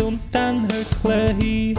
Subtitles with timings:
[0.00, 1.74] und dann höckle hin.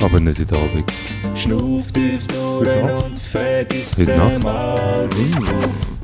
[0.00, 0.92] Aber nicht in der Abend.
[1.34, 4.06] Schnuff tief durch und vergiss
[4.42, 5.96] mal Puff.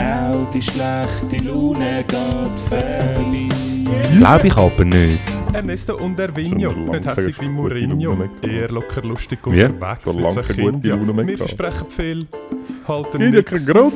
[0.00, 3.48] Auch die schlechte Laune geht vorbei.
[4.00, 5.20] Das glaube ich aber nicht.
[5.52, 10.42] Ernesto und Ervinho, nicht hässig wie Mourinho, eher locker lustig unterwegs Schon wie lange zwei
[10.42, 10.96] keine gute Kinder.
[10.96, 12.26] Laune mehr Wir versprechen viel,
[12.86, 13.66] halten Gibt ja nichts.
[13.66, 13.92] keinen Grund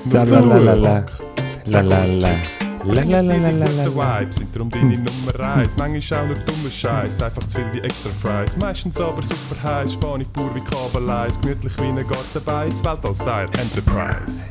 [2.03, 2.59] uns Tricks.
[2.87, 3.41] Lalalala.
[3.41, 5.77] Die guten Vibes sind darum deine Nummer eins.
[5.77, 8.57] Manchmal auch nur dummer Scheiß, einfach zu viel wie extra Fries.
[8.59, 11.41] Meistens aber super heiß, Spanisch pur wie Kabeleis.
[11.41, 14.51] Gemütlich wie ein Gartenbeiz, Weltall-Style Enterprise.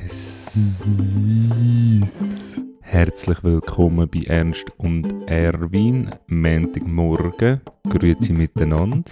[2.82, 6.10] Herzlich willkommen bei Ernst und Erwin.
[6.28, 7.62] Montagmorgen.
[7.88, 9.12] Grüezi miteinander.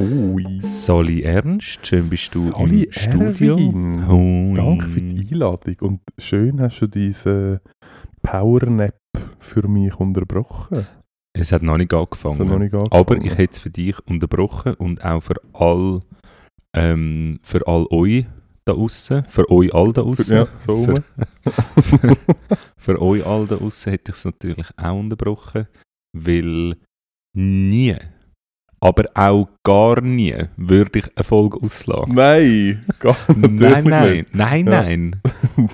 [0.00, 0.60] Ui.
[0.62, 3.54] Sali Ernst, schön bist du Sali im Studio.
[3.54, 4.06] Erwin.
[4.06, 4.54] Hui.
[4.54, 7.60] Danke für die Einladung und schön hast du diese
[8.30, 8.94] Powernap
[9.40, 10.86] für mich unterbrochen.
[11.34, 12.48] Es hat noch nicht angefangen.
[12.48, 13.22] Noch nicht Aber angefangen.
[13.26, 16.02] ich hätte es für dich unterbrochen und auch für all,
[16.76, 18.26] ähm, für all euch
[18.66, 20.36] da außen, für euch all da außen.
[20.36, 21.02] Ja, so Für-
[21.82, 22.16] für,
[22.76, 25.66] für euch all da außen hätte ich es natürlich auch unterbrochen,
[26.14, 26.76] weil
[27.36, 27.96] nie,
[28.80, 32.14] aber auch gar nie würde ich eine Folge auslassen.
[32.14, 34.34] Nein, gar nein, nein, nicht.
[34.34, 34.82] nein, Ja.
[34.82, 35.22] nein.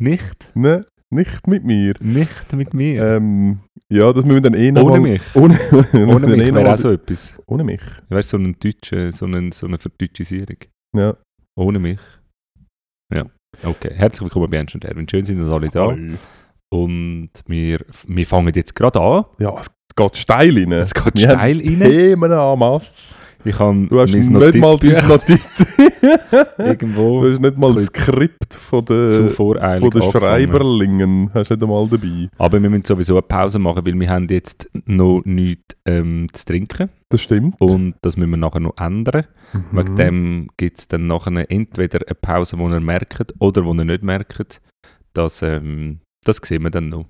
[0.00, 1.94] Nicht, Ne, nicht mit mir.
[2.00, 3.02] nicht mit mir.
[3.16, 3.60] Ähm,
[3.90, 5.22] ja, das müssen wir dann eh noch Ohne mal- mich.
[5.34, 5.58] Ohne,
[5.92, 7.32] Ohne mich eh wäre auch so etwas.
[7.46, 7.80] Ohne mich.
[8.08, 10.56] Weißt du, so, ein deutsche, so, eine, so eine Verdeutschisierung.
[10.96, 11.16] Ja.
[11.56, 12.00] Ohne mich.
[13.14, 13.24] Ja.
[13.64, 15.08] Okay, herzlich willkommen bei Ernst und Erwin.
[15.08, 15.96] Schön sind ihr alle da.
[16.70, 19.24] Und wir, wir fangen jetzt gerade an.
[19.38, 20.72] Ja, es geht steil rein.
[20.72, 21.78] Es geht Wir steil rein.
[21.80, 23.14] Themen en masse.
[23.44, 25.66] Ich habe Du hast nicht mal Notizbuch dein Notiz.
[26.58, 28.84] irgendwo Du hast nicht mal das Skript von
[29.30, 30.12] voreilig von angefangen.
[30.12, 32.28] Schreiberlingen hast du nicht einmal dabei.
[32.38, 36.44] Aber wir müssen sowieso eine Pause machen, weil wir haben jetzt noch nichts ähm, zu
[36.44, 36.90] trinken.
[37.10, 37.60] Das stimmt.
[37.60, 39.24] Und das müssen wir nachher noch ändern.
[39.52, 39.64] Mhm.
[39.72, 43.84] Wegen dem gibt es dann nachher entweder eine Pause, die ihr merkt, oder die ihr
[43.84, 44.60] nicht merkt.
[45.14, 47.06] Das, ähm, das sehen wir dann noch.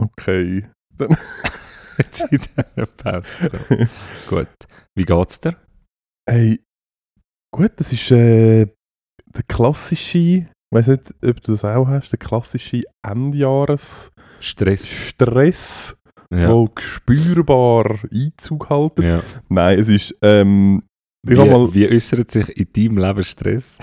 [0.00, 0.64] Okay.
[0.98, 1.16] Dieser
[2.96, 3.28] Pause.
[3.68, 3.86] So.
[4.36, 4.48] Gut.
[4.96, 5.56] Wie geht's dir?
[6.28, 6.60] Hey,
[7.54, 12.18] gut, das ist äh, der klassische, ich weiß nicht, ob du das auch hast, der
[12.18, 15.94] klassische Endjahres-Stress, Stress.
[16.30, 16.50] Ja.
[16.50, 19.02] wo spürbar Einzug halten.
[19.02, 19.22] ja.
[19.48, 20.82] Nein, es ist, ähm,
[21.26, 23.78] Wie, mal- wie äußert sich in deinem Leben Stress?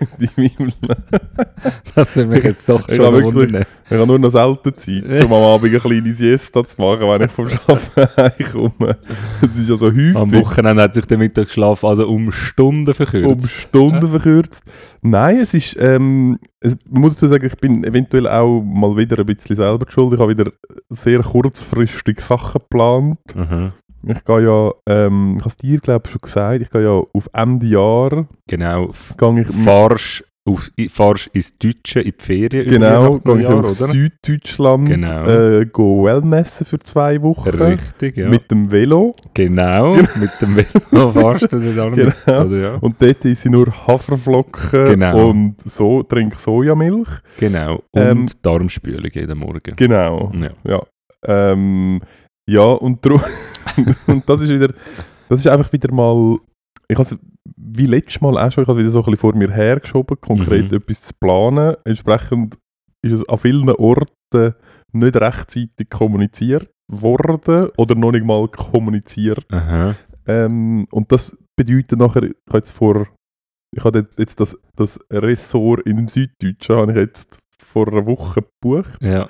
[0.18, 0.72] in meinem
[1.94, 3.64] Das würde mich jetzt doch Ich schon habe wirklich- wundern.
[3.88, 7.22] Ich habe nur noch selten Zeit, um am Abend eine kleine Siesta zu machen, wenn
[7.22, 8.96] ich vom Arbeiten heimkomme.
[9.42, 13.26] Es ist ja so häufig Am Wochenende hat sich der Mittagsschlaf also um Stunden verkürzt.
[13.34, 14.62] um Stunden verkürzt.
[15.02, 19.18] Nein, es ist, ähm, es, man muss dazu sagen, ich bin eventuell auch mal wieder
[19.20, 20.14] ein bisschen selber schuld.
[20.14, 20.50] Ich habe wieder
[20.90, 23.18] sehr kurzfristig Sachen geplant.
[23.36, 23.72] Aha.
[24.08, 26.90] Ich gehe ja, ähm, ich habe es dir glaube ich schon gesagt, ich gehe ja
[27.12, 28.92] auf Ende Jahr, Genau.
[29.18, 33.64] gehe ich Fahrst, auf, i- fahrst ins Deutsche in die Ferien Genau, gehe ich auf
[33.64, 33.88] oder?
[33.90, 35.26] Süddeutschland, Genau.
[35.26, 37.48] äh, go Wellnessen für zwei Wochen.
[37.48, 38.28] Richtig, ja.
[38.28, 39.12] Mit dem Velo.
[39.34, 42.12] genau, mit dem Velo fahrst du dann Genau.
[42.26, 42.74] Also, ja.
[42.76, 45.30] Und dort ich nur Haferflocken Genau.
[45.30, 47.08] und so, trinke Sojamilch.
[47.38, 47.82] Genau.
[47.90, 49.74] Und Ähm, Darmspülung jeden Morgen.
[49.74, 50.30] Genau.
[50.36, 50.50] Ja.
[50.64, 50.82] Ja.
[51.26, 52.00] Ähm,
[52.48, 53.20] ja, und, drum,
[54.06, 54.72] und das ist wieder,
[55.28, 56.38] das ist einfach wieder mal,
[56.88, 57.18] ich habe
[57.56, 60.70] wie letztes Mal auch schon, ich habe wieder so ein bisschen vor mir hergeschoben, konkret
[60.70, 60.76] Mhm.
[60.78, 61.76] etwas zu planen.
[61.84, 62.56] Entsprechend
[63.04, 64.54] ist es an vielen Orten
[64.92, 69.46] nicht rechtzeitig kommuniziert worden oder noch nicht mal kommuniziert.
[70.26, 73.06] Ähm, und das bedeutet nachher, ich habe jetzt vor,
[73.76, 78.42] ich habe jetzt das, das Ressort in dem Süddeutschen, habe ich jetzt vor einer Woche
[78.42, 78.98] gebucht.
[79.02, 79.28] Ja.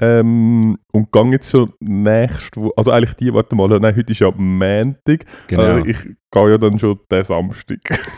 [0.00, 4.20] Ähm, und gehe jetzt schon nächste Woche, also eigentlich die, warte mal, nein, heute ist
[4.20, 5.62] ja Montag, Genau.
[5.62, 5.98] also ich
[6.30, 7.78] gehe ja dann schon den Samstag.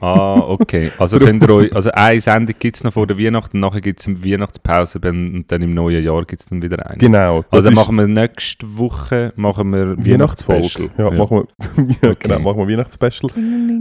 [0.00, 0.92] Ah, okay.
[0.96, 3.98] Also könnt ihr euch, also eine Sendung gibt es noch vor der Weihnachten, nachher gibt
[3.98, 6.98] es eine Weihnachtspause dann- und dann im neuen Jahr gibt es dann wieder eine.
[6.98, 7.44] genau.
[7.50, 9.96] Also ist machen wir nächste Woche machen wir.
[9.98, 10.90] Weihnachtsspecial.
[10.98, 12.28] Ja, Machen wir, ja Okay.
[12.28, 13.32] genau, machen wir Weihnachtsspecial.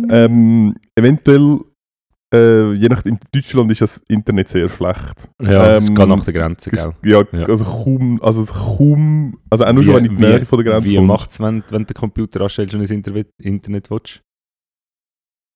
[0.09, 1.59] Ähm, eventuell
[2.33, 5.29] äh, je nach, in Deutschland ist das Internet sehr schlecht.
[5.41, 6.93] Ja, es Ähm, geht nach der Grenze, gell?
[7.03, 7.45] ja, Ja.
[7.45, 10.73] also kaum, also es kaum, also auch nur schon, wenn ich die Nähe von der
[10.73, 14.21] Grenze Wie macht es, wenn, wenn du den Computer anstellst und ins Internet, Internet willst?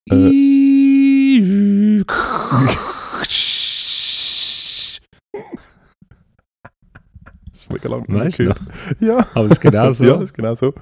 [0.08, 0.18] Das
[7.60, 8.54] ist mega lang Weißt du.
[9.00, 9.26] Ja.
[9.34, 10.04] Aber es ist genau so.
[10.04, 10.74] Ja, das ist genau so.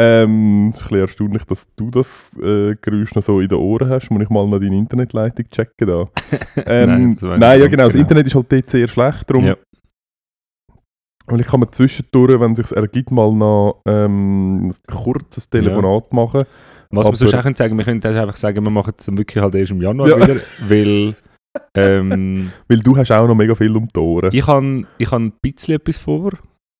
[0.00, 3.58] Ähm, es ist ein bisschen erstaunlich, dass du das äh, Geräusch noch so in den
[3.58, 4.10] Ohren hast.
[4.10, 6.04] Muss ich mal noch deine Internetleitung checken da.
[6.66, 7.84] Ähm, nein, ich ja ganz genau.
[7.86, 9.28] Das Internet ist halt dort sehr schlecht.
[9.28, 9.56] Darum, Ja.
[11.26, 16.12] Und ich kann mir zwischendurch, wenn es sich ergibt, mal noch ähm, ein kurzes Telefonat
[16.12, 16.44] machen.
[16.90, 19.18] Was wir sonst Aber- auch können sagen, wir können einfach sagen, wir machen es dann
[19.18, 20.16] wirklich halt erst im Januar Ja.
[20.16, 20.36] wieder,
[20.68, 21.14] weil
[21.74, 24.30] ähm, Weil du hast auch noch mega viel um die Ohren.
[24.32, 26.32] ich habe ich han ein bisschen etwas vor.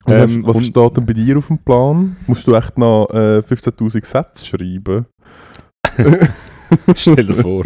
[0.06, 2.16] Ähm, was steht denn bei dir auf dem Plan?
[2.26, 5.06] Musst du echt noch äh, 15'000 Sätze schreiben?
[6.94, 7.64] Stell dir vor.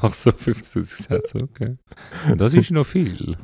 [0.00, 1.76] Ach so, 50'000 Sätze, okay.
[2.36, 3.36] Das ist noch viel.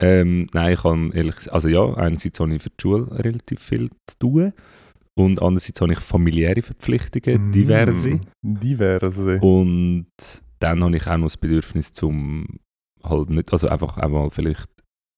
[0.00, 3.60] Ähm, nein, ich kann ehrlich gesagt, also ja, einerseits habe ich für die Schule relativ
[3.60, 4.52] viel zu tun
[5.14, 8.20] und andererseits habe ich familiäre Verpflichtungen, diverse.
[8.42, 9.38] Mm, Diverse.
[9.40, 10.06] Und
[10.58, 12.58] dann habe ich auch noch das Bedürfnis zum
[13.02, 14.68] halt nicht, also einfach einmal vielleicht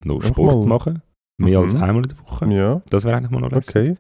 [0.05, 0.79] noch Sport mal.
[0.79, 1.03] machen.
[1.39, 1.83] Mehr als Mhm.
[1.83, 2.47] einmal in der Woche.
[2.53, 3.77] Ja, Das wäre eigentlich mal noch lässig.
[3.77, 3.97] okay.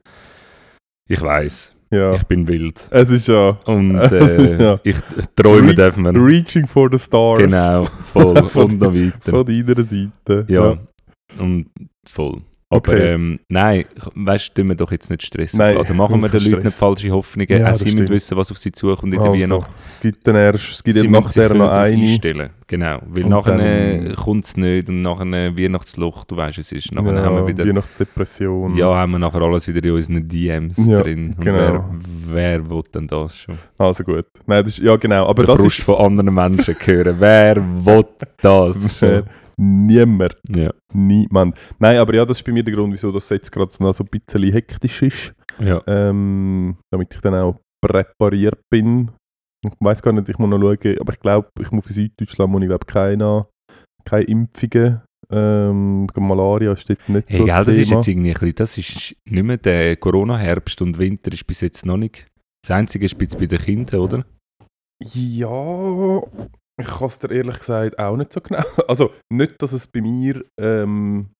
[1.09, 2.15] Ich weiß, Ja.
[2.15, 2.89] ich bin wild.
[2.91, 4.97] Es ist ja Und Es ist äh, ja- ich
[5.37, 6.15] träume Re- wir.
[6.15, 7.39] Reaching for the Stars.
[7.41, 8.35] Genau, voll.
[8.49, 9.31] Von- und noch weiter.
[9.31, 10.47] Von deiner Seite.
[10.49, 10.79] Ja,
[11.39, 11.67] und
[12.09, 12.41] voll.
[12.69, 13.13] Aber Okay.
[13.15, 13.85] ähm, nein,
[14.17, 15.97] weißt du, tun wir doch jetzt nicht Stress Nein, aufladen.
[15.99, 17.49] Machen wir den Leuten nicht falsche Hoffnungen.
[17.49, 19.71] Ja, auch sie müssen wissen, was auf sie zukommt in der Also, Weihnacht.
[19.89, 21.97] es gibt dann erst, es gibt Sie sich nachher noch eine.
[21.97, 22.51] einstellen.
[22.67, 26.91] Genau, weil Und nachher kommt es nicht und nachher Weihnachtsloch, du weißt es ist.
[26.93, 28.77] Nachher ja, haben wir wieder, Weihnachtsdepression.
[28.77, 31.35] ja, haben wir nachher alles wieder in unseren DMs Ja, drin.
[31.39, 31.57] Und genau.
[31.57, 31.85] wer,
[32.27, 33.59] wer will denn das schon?
[33.79, 34.27] Also gut.
[34.47, 35.29] Nein, das ist, ja genau.
[35.29, 37.15] Aber Der das Frust ist von anderen Menschen hören.
[37.21, 38.05] wer will
[38.43, 39.23] das schon?
[39.61, 40.37] Niemand.
[40.49, 41.59] Ja, Niemand.
[41.79, 44.05] Nein, aber ja, das ist bei mir der Grund, wieso das jetzt gerade noch so
[44.05, 45.35] ein bisschen hektisch ist.
[45.59, 45.83] ja.
[45.87, 49.11] Ähm, damit ich dann auch präpariert bin.
[49.65, 52.53] Ich weiß gar nicht, ich muss noch schauen, aber ich glaube, ich muss für Süddeutschland
[52.53, 53.47] muss ich glaube keine,
[54.05, 55.03] keine Impfungen.
[55.31, 58.55] Ähm, Malaria ist dort nicht Hey, so gell, das das ist jetzt irgendwie ein bisschen,
[58.55, 62.27] das ist nicht mehr der Corona-Herbst und Winter ist bis jetzt noch nicht.
[62.63, 64.25] Das Einzige ist bei den Kindern, oder?
[65.03, 66.23] Ja,
[66.81, 68.63] ich kann es dir ehrlich gesagt auch nicht so genau.
[68.89, 71.31] Also nicht, dass es bei mir, ähm,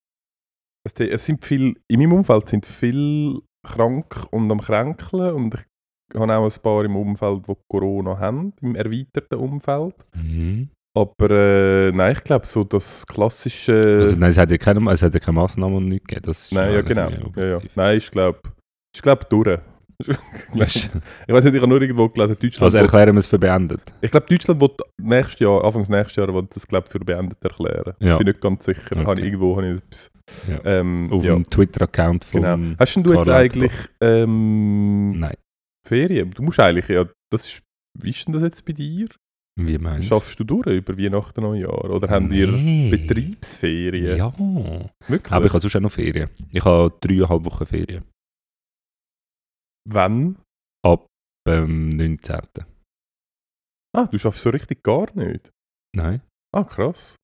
[0.85, 6.33] es, sind viel, in meinem Umfeld sind viele krank und am Kränkeln und ich habe
[6.35, 9.95] auch ein paar im Umfeld, die Corona haben, im erweiterten Umfeld.
[10.15, 10.71] Mhm.
[10.97, 13.99] Aber äh, nein, ich glaube so das klassische...
[14.01, 16.27] Also nein, es hat ja keine, es hat ja keine Massnahmen und nichts gegeben.
[16.27, 17.11] Das ist nein, ja genau.
[17.37, 17.59] Ja, ja.
[17.75, 18.41] Nein, ich glaube,
[18.95, 19.59] ich glaube durch.
[20.09, 22.63] ich weiß nicht, ich habe nur irgendwo gelesen, Deutschland...
[22.63, 23.81] Also erklären wir es für beendet.
[24.01, 27.95] Ich glaube, Deutschland wird nächstes Jahr, Anfangs nächstes Jahr, will das glaub, für beendet erklären.
[28.01, 28.13] Ja.
[28.13, 28.81] Ich bin nicht ganz sicher.
[28.93, 29.07] Okay.
[29.07, 30.11] Habe ich irgendwo habe ich etwas.
[30.49, 30.59] Ja.
[30.65, 32.43] Ähm, Auf ja, dem Twitter-Account von...
[32.43, 32.75] genau.
[32.79, 35.37] Hast denn du jetzt eigentlich ähm, Nein,
[35.87, 36.33] Ferien?
[36.33, 37.63] Du musst eigentlich, ja, das ist,
[37.99, 39.09] wie ist denn das jetzt bei dir?
[39.59, 40.15] wie meinst du?
[40.15, 41.91] Schaffst du durch über Weihnachten Neujahr?
[41.91, 42.91] Oder haben ihr Nee.
[42.91, 44.19] Betriebsferien?
[44.19, 44.33] Ja.
[45.09, 45.33] Wirklich?
[45.33, 46.29] Aber ich habe sonst auch noch Ferien.
[46.51, 48.05] Ich habe dreieinhalb Wochen Ferien.
[49.89, 50.37] Wann?
[50.85, 51.07] Ab
[51.47, 52.41] dem 19.
[53.97, 55.51] Ah, du schaffst so richtig gar nicht.
[55.95, 56.21] Nein,
[56.53, 57.15] Ah, krass.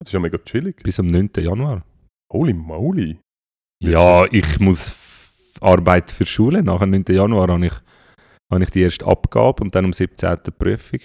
[0.00, 0.82] Das ist ja mega chillig.
[0.82, 1.30] bis am 9.
[1.38, 1.84] Januar.
[2.32, 3.18] Holy moly.
[3.82, 4.94] Ja, ich muss
[5.60, 6.62] Arbeit für Schule.
[6.62, 7.04] Nach dem 9.
[7.08, 7.74] Januar habe ich,
[8.52, 10.38] habe ich die erste Abgabe und dann am 17.
[10.46, 11.00] die Prüfung.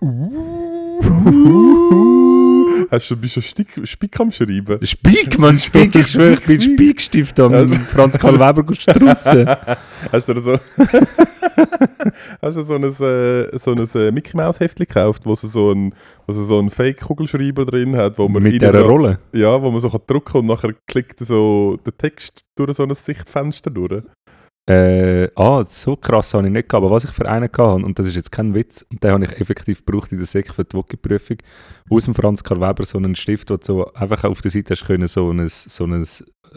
[2.94, 4.78] Hast du, bist du Stick, Spick am Schreiben?
[4.86, 9.48] Spiek, Mann, Spiek, ich schwöre, ich bin Spiekstift am Also- Franz Karl Weber strutzen.
[10.12, 10.52] Hast du so,
[12.42, 15.72] hast du so ein, äh, so ein äh, Mickey Mouse Heftchen gekauft, wo so so
[15.72, 15.94] ein,
[16.26, 19.18] wo so ein Fake Kugelschreiber drin hat, wo man Mit dieser Rolle.
[19.32, 22.94] ja, wo man so kann drucken und nachher klickt so der Text durch so ein
[22.94, 24.02] Sichtfenster durch.
[24.68, 26.84] Äh, ah, so krass habe ich nicht gehabt.
[26.84, 29.24] Aber was ich für einen hatte, und das ist jetzt kein Witz, und den habe
[29.26, 31.36] ich effektiv gebraucht in der Sek für die Woki-Prüfung,
[31.90, 34.72] aus dem Franz Karl Weber so einen Stift, wo du so einfach auf der Seite
[34.74, 36.06] hast können, so ein, so ein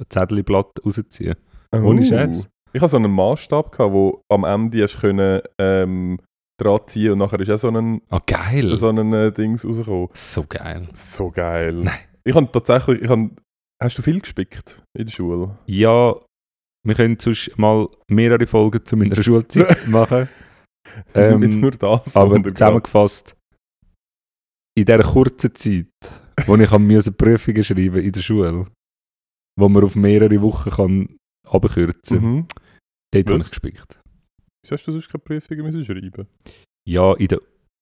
[0.10, 1.36] Zettelblatt rausziehen.
[1.74, 2.48] Ohne Scheiß.
[2.74, 6.20] Ich hatte so einen Maßstab, gehabt, wo am Ende hast können, ähm,
[6.60, 8.76] dran ziehen und nachher ist auch so ein, Ah, geil.
[8.78, 10.10] so ein äh, Dings rausgekommen.
[10.14, 10.88] so geil.
[10.94, 11.74] So geil.
[11.74, 12.00] Nein.
[12.24, 13.30] Ich habe tatsächlich, ich habe,
[13.82, 15.58] hast du viel gespickt in der Schule?
[15.66, 16.16] Ja,
[16.88, 20.28] wir können sonst mal mehrere Folgen zu meiner Schulzeit machen.
[21.14, 22.16] Ähm, Jetzt nur das.
[22.16, 23.36] Aber zusammengefasst,
[24.78, 25.88] in dieser kurzen Zeit,
[26.46, 28.68] wo ich müssen Prüfungen schreiben in der Schule,
[29.60, 31.18] wo man auf mehrere Wochen kann
[31.48, 32.48] abkürzen kann, Mhm.
[33.14, 34.00] dort habe ich gespickt.
[34.64, 36.28] Wieso hast du sonst keine Prüfungen müssen schreiben?
[36.88, 37.40] Ja, in der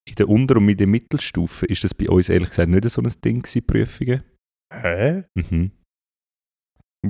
[0.08, 3.02] in der Unter- und in der Mittelstufe ist das bei uns ehrlich gesagt nicht so
[3.02, 4.24] ein Ding gewesen, Prüfungen.
[4.72, 5.24] Hä?
[5.36, 5.72] Mhm.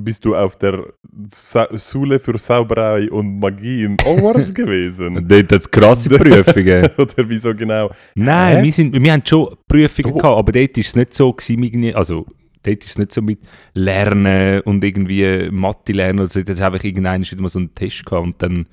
[0.03, 0.93] Bist du auf der
[1.29, 5.27] Sa Schule für Zauberei und Magie in Hogwarts gewesen?
[5.27, 6.89] Das, das krasse Prüfungen.
[6.97, 7.91] Oder wieso genau?
[8.15, 8.63] Nein, Hä?
[8.63, 10.17] wir, sind, wir haben schon Prüfungen Oh.
[10.17, 12.25] gehabt, aber dort war es nicht so, gewesen, also
[12.63, 13.39] dort ist es nicht so mit
[13.73, 17.73] Lernen und irgendwie Mathe lernen oder so, das habe ich irgendwann wieder mal so einen
[17.75, 18.65] Test gehabt und dann,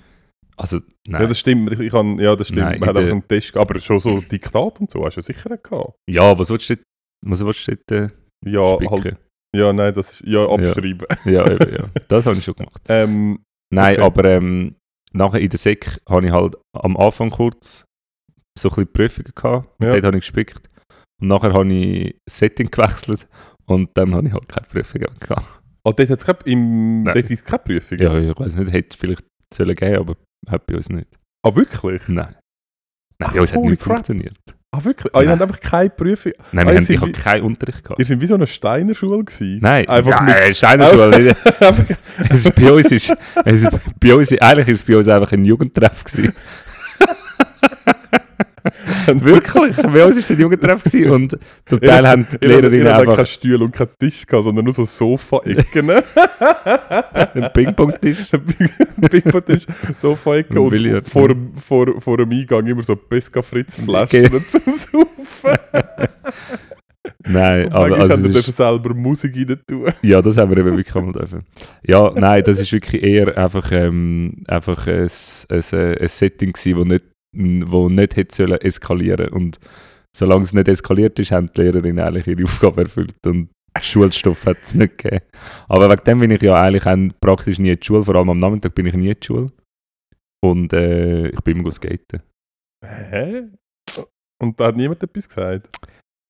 [0.56, 1.22] also nein.
[1.22, 1.78] Ja, das stimmt.
[1.80, 2.62] Ich, kann, ja, das stimmt.
[2.62, 3.70] Nein, Man hat einfach der- einen Test gehabt.
[3.70, 5.94] Aber schon so Diktat und so hast du sicher gehabt.
[6.08, 6.86] Ja, was willst du dort,
[7.26, 8.90] was willst du dort äh, Ja, spicken?
[9.04, 9.16] halt,
[9.54, 11.06] ja, nein, das ist, ja, abschreiben.
[11.24, 11.84] Ja, eben, ja.
[12.08, 12.80] Das habe ich schon gemacht.
[12.88, 13.42] Ähm,
[13.74, 14.02] Nein, Okay.
[14.04, 14.74] aber ähm,
[15.12, 17.84] nachher in der Sek habe ich halt am Anfang kurz
[18.58, 19.68] so ein bisschen Prüfungen gehabt.
[19.82, 19.90] Ja.
[19.92, 20.68] dort habe ich gespickt.
[21.20, 23.26] Und nachher habe ich Setting gewechselt.
[23.66, 25.46] Und dann habe ich halt keine Prüfungen gehabt.
[25.84, 27.14] oh, dort hat es keine, im, Nein.
[27.14, 27.98] dort gibt's keine Prüfung.
[27.98, 30.16] Ja, ich weiß nicht, hätte es vielleicht sollen geben, aber
[30.50, 31.08] hat bei uns nicht.
[31.46, 32.02] Ah, wirklich?
[32.08, 32.34] Nein.
[33.18, 34.36] Nein, Ah, bei uns hat nicht funktioniert.
[34.74, 35.14] Ah, wirklich?
[35.14, 35.38] Ah, ihr Nein.
[35.38, 36.32] habt einfach keine Prüfung.
[36.50, 37.98] Nein, Ah, wir ihr haben, ich habe keinen Unterricht gehabt.
[37.98, 39.58] Ihr seid wie so eine Steiner Schule gewesen.
[39.60, 41.36] Nein, Einfach ja, mit- äh, Steinerschule.
[42.30, 43.12] es ist bei uns ist,
[43.44, 43.68] es ist,
[44.00, 46.32] bei uns, eigentlich ist es bei uns einfach ein Jugendtreff gewesen.
[49.24, 53.16] Wirklich, bei uns ist es ein Jugendtreff gewesen und zum Teil haben die Lehrerinnen einfach
[53.16, 55.90] keinen Stuhl und keinen Tisch gehabt, sondern nur so Sofa-Ecken.
[57.34, 58.30] einen Ping-Pong-Tisch.
[59.10, 59.66] Ping-Pong-Tisch,
[60.00, 64.40] Sofa-Ecken Und und vor, dem- vor, vor dem Eingang immer so Pesca-Fritz-Flaschen Okay.
[64.48, 65.58] zum Saufen.
[67.24, 69.92] Nein, Und aber also, haben wir ist, dürfen selber Musik rein tun.
[70.02, 71.40] ja, das haben wir eben wirklich einmal dürfen.
[71.86, 75.08] Ja, nein, das ist wirklich eher einfach, ähm, einfach ein,
[75.50, 75.62] ein,
[76.00, 79.58] ein Setting gewesen, wo nicht, wo nicht hätte sollen eskalieren und
[80.14, 83.48] solange es nicht eskaliert ist, haben die Lehrerinnen eigentlich ihre Aufgabe erfüllt und
[83.80, 85.24] Schulstoff hat es nicht gegeben.
[85.68, 88.30] Aber wegen dem bin ich ja eigentlich auch praktisch nie in die Schule, vor allem
[88.30, 89.50] am Nachmittag bin ich nie in die Schule.
[90.44, 92.22] Und äh, ich bin immer skaten.
[92.84, 93.48] Hä?
[94.42, 95.68] Und da hat niemand etwas gesagt.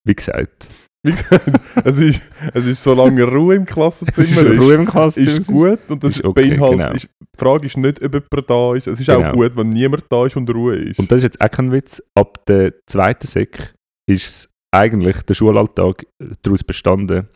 [0.06, 2.20] Wie gesagt, Wie gesagt, es ist,
[2.54, 4.28] es ist so lange Ruhe im Klassenzimmer.
[4.28, 5.40] es ist Ruhe im Klassenzimmer.
[5.40, 6.92] ist gut und das Ist okay, beinhaltet, genau.
[6.92, 8.86] ist, die Frage ist nicht, ob jemand da ist.
[8.86, 9.28] Es ist Genau.
[9.30, 10.98] auch gut, wenn niemand da ist und Ruhe ist.
[11.00, 12.00] Und das ist jetzt auch kein Witz.
[12.14, 13.74] Ab der zweiten Sek
[14.08, 16.06] ist eigentlich der Schulalltag
[16.42, 17.28] daraus bestanden,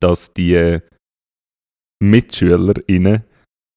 [0.00, 0.80] dass die äh,
[2.00, 3.24] MitschülerInnen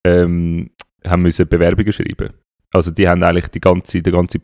[0.05, 0.69] ähm,
[1.05, 2.33] haben müssen Bewerbungen schreiben.
[2.71, 4.39] Also die haben eigentlich die ganze, der ganze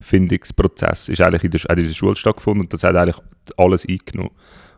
[0.00, 3.18] Berufsfindungsprozess ist eigentlich in der, hat in der Schule stattgefunden und das hat eigentlich
[3.56, 4.30] alles eingenommen.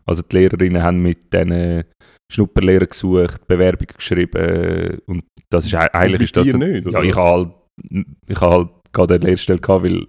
[0.05, 1.85] Also die Lehrerinnen haben mit diesen
[2.31, 7.15] Schnupperlehrern gesucht, Bewerbungen geschrieben und das ist ei- eigentlich ist das der- nicht, ja, ich
[7.15, 7.53] habe
[7.91, 10.07] halt, ich habe halt gerade eine Lehrstelle gehabt, weil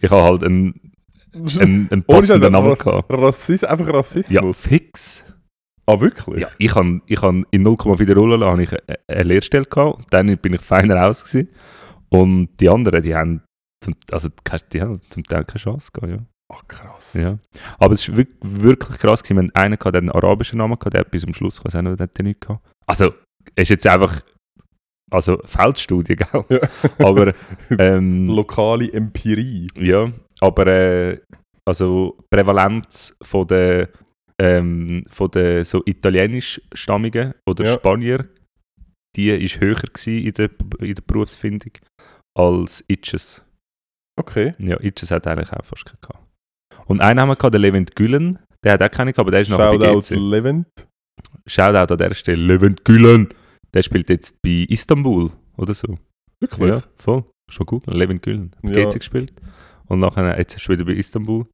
[0.00, 0.92] ich habe halt einen,
[1.34, 3.10] einen, einen passenden Scheiß, Namen gehabt.
[3.10, 4.60] Rassismus, einfach Ja, Rassismus.
[4.60, 5.24] fix.
[5.86, 6.42] Ah, wirklich?
[6.42, 8.70] Ja, ich habe ich han in 0,4 Rollen habe ich
[9.08, 11.48] eine, Lehrstelle gehabt und dann bin ich feiner raus gewesen.
[12.10, 13.40] Und die anderen, die haben
[13.82, 14.28] zum, also
[14.80, 16.18] haben zum Teil keine Chance gehabt, ja.
[16.52, 17.12] Ach, krass.
[17.14, 17.38] ja.
[17.78, 19.48] Aber es war wirk- wirklich krass gewesen.
[19.48, 22.04] Hatten einen gehabt, der einen arabischen Namen gehabt, der hat bis zum Schluss, nicht, der
[22.06, 22.66] hat gehabt.
[22.86, 23.12] Also,
[23.54, 24.22] es ist jetzt einfach,
[25.10, 26.44] also Feldstudie, gell?
[26.48, 26.60] Ja.
[26.98, 27.34] Aber,
[27.78, 29.66] ähm, Lokale Empirie.
[29.76, 31.20] Ja, aber äh,
[31.66, 33.90] also die Prävalenz von der,
[34.40, 37.72] ähm, von der so italienischstammigen oder Ja.
[37.74, 38.26] Spanier,
[39.16, 41.72] die ist höher gewesen in der, in der Berufsfindung
[42.36, 43.42] als Itches.
[44.18, 44.54] Okay.
[44.58, 46.24] Ja, Itches hat eigentlich auch fast keinen gehabt.
[46.86, 49.40] Und einen haben wir gehabt, den Levent Gülen, der hat auch keinen gehabt, aber der
[49.40, 50.16] ist nachher bei Shoutout GC.
[50.16, 50.66] Levent.
[51.46, 53.28] Shoutout an der Stelle, Levent Gülen.
[53.74, 55.98] Der spielt jetzt bei Istanbul oder so.
[56.40, 56.70] Wirklich?
[56.70, 57.24] Ja, voll.
[57.50, 57.86] Schon gut.
[57.86, 58.52] Levin Gülen.
[58.64, 58.84] Hat Ja.
[58.88, 59.32] GC gespielt.
[59.86, 61.46] Und nachher, jetzt ist er wieder bei Istanbul.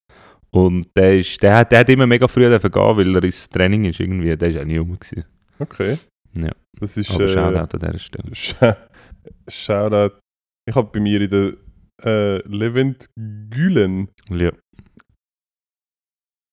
[0.50, 3.84] Und der, ist, der, hat, der hat immer mega früh gehen, weil er ins Training
[3.86, 4.36] ist irgendwie.
[4.36, 5.24] Der ist auch nie rum gewesen.
[5.58, 5.98] Okay.
[6.36, 6.50] Ja.
[6.78, 7.10] Das ist.
[7.10, 8.30] Aber äh, Shoutout an dieser Stelle.
[8.32, 8.76] Sh-
[9.48, 10.16] Shoutout.
[10.68, 11.52] Ich habe bei mir in der
[12.02, 14.08] äh, Levent Gülen.
[14.30, 14.52] Ja.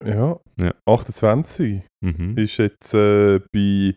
[0.03, 0.39] Ja.
[0.57, 0.73] Ja.
[0.85, 1.83] 28.
[2.03, 2.37] Mhm.
[2.37, 3.95] Ist jetzt äh, bei.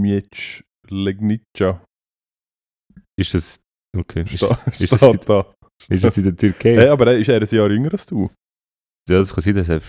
[0.00, 1.84] Miec Legnica.
[3.18, 3.60] Ist das.
[3.96, 4.22] Okay.
[4.22, 5.54] Ist Sta- das, ist, das, in- da.
[5.88, 6.74] ist das in der Türkei?
[6.76, 8.28] Hey, aber er ist er ein Jahr jünger als du.
[9.08, 9.80] Ja, das kann sein, dass er.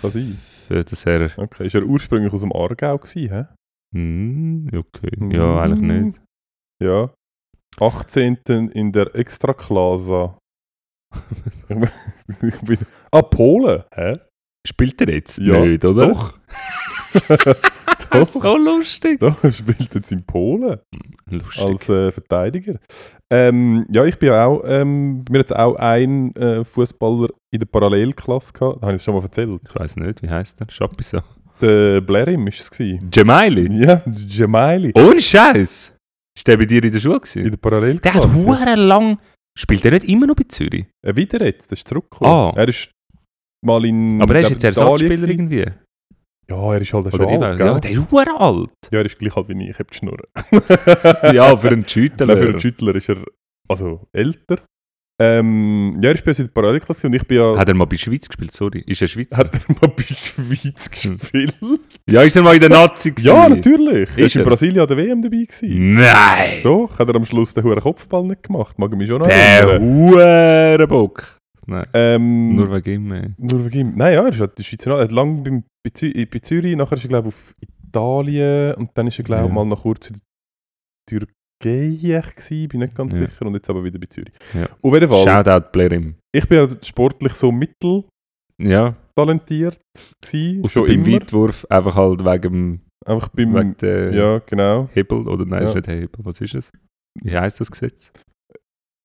[0.00, 0.38] Kann sein.
[0.68, 1.66] Dass er Okay.
[1.66, 3.44] Ist er ursprünglich aus dem Aargau gewesen, hä?
[3.94, 5.12] Hm, okay.
[5.30, 6.20] Ja, eigentlich nicht.
[6.82, 7.10] Ja.
[7.80, 8.38] 18.
[8.72, 10.38] in der Extraklasa.
[12.42, 12.78] ich bin,
[13.12, 13.84] ah, Polen?
[13.94, 14.14] Hä?
[14.66, 15.38] Spielt er jetzt?
[15.38, 16.08] Ja, nicht, oder?
[16.08, 16.38] Doch.
[17.12, 17.28] Das
[18.28, 18.42] ist doch.
[18.42, 19.20] so lustig.
[19.20, 20.80] Doch, er spielt jetzt in Polen
[21.30, 21.62] Lustig.
[21.62, 22.80] als äh, Verteidiger.
[23.30, 27.66] Ähm, ja, ich bin ja auch, ähm, mir jetzt auch ein äh, Fußballer in der
[27.66, 28.82] Parallelklasse gehabt.
[28.82, 29.60] Habe ich es schon mal erzählt?
[29.68, 30.66] ich weiß nicht, wie heißt der?
[30.70, 31.22] Schapisa.
[31.60, 32.70] Der Blerim war es.
[32.70, 33.10] gewesen.
[33.12, 33.84] Jemaili?
[33.84, 34.92] Ja, Jamaili.
[34.94, 35.92] Ohne Scheiß!
[36.36, 37.50] Ist der bei dir in der Schule in gewesen?
[37.50, 38.20] der Parallelklasse.
[38.20, 39.18] Der hat hure lang...
[39.56, 40.86] Spielt er nicht immer noch bei Zürich?
[41.06, 42.28] Äh, wieder jetzt, das ist zurückgekommen.
[42.28, 42.52] Ah.
[42.56, 42.90] Er ist
[43.64, 45.66] mal in Aber er ist jetzt Ersatzspieler irgendwie.
[46.50, 48.70] Ja, er ist halt schon Oder alt, ja, der ist alt.
[48.90, 50.26] Ja, er ist gleich alt wie ich, ich habe die Schnurren.
[51.34, 52.26] ja, für einen Schüttler.
[52.26, 53.24] Nein, für einen Schüttler ist er
[53.68, 54.58] also älter.
[55.20, 57.56] Ähm, ja, er ist bei uns in der Parallelklasse und ich bin ja...
[57.56, 58.80] Hat er mal bei Schweiz gespielt, sorry.
[58.84, 59.36] Ist er Schweizer?
[59.36, 61.54] Hat er mal bei Schweiz gespielt?
[62.10, 63.26] ja, ist er mal in der Nazi gewesen?
[63.28, 64.08] ja, natürlich.
[64.10, 64.44] Er Ist ist in er?
[64.46, 65.94] Brasilien an der WM dabei gewesen.
[65.94, 66.60] Nein!
[66.64, 68.76] Doch, hat er am Schluss den hohen Kopfball nicht gemacht.
[68.76, 69.82] Mag ich mich schon noch Der erinnern.
[69.82, 71.38] Hurenbock.
[71.66, 73.12] Nein, Ähm, nur wegen ihm.
[73.12, 73.30] ey.
[73.38, 73.92] Nur wegen ihm.
[73.96, 74.90] Nein, ja, er ist halt der Schweizer.
[74.98, 77.54] Er hat lange beim, bei, Zü bei Zürich, nachher ist er, glaube ich, auf
[77.86, 79.54] Italien und dann ist er, glaube ich, Ja.
[79.54, 80.22] mal noch kurz in der
[81.20, 83.26] Türkei gewesen, bin nicht ganz Ja.
[83.26, 84.34] sicher, und jetzt aber wieder bei Zürich.
[84.52, 84.66] Ja.
[84.82, 86.14] Auf jeden Fall, Shoutout Blerim.
[86.34, 88.14] ich bin also sportlich so mitteltalentiert
[88.60, 88.78] Ja,
[90.22, 91.12] gewesen, außer schon beim immer.
[91.20, 94.88] Weitwurf einfach halt wegen, Einfach beim, wegen der ja, genau.
[94.94, 95.28] Hebel.
[95.28, 95.68] Oder nein, Ja.
[95.68, 96.24] ist nicht Hebel.
[96.24, 96.70] Was ist es?
[97.22, 98.10] Wie heisst das Gesetz?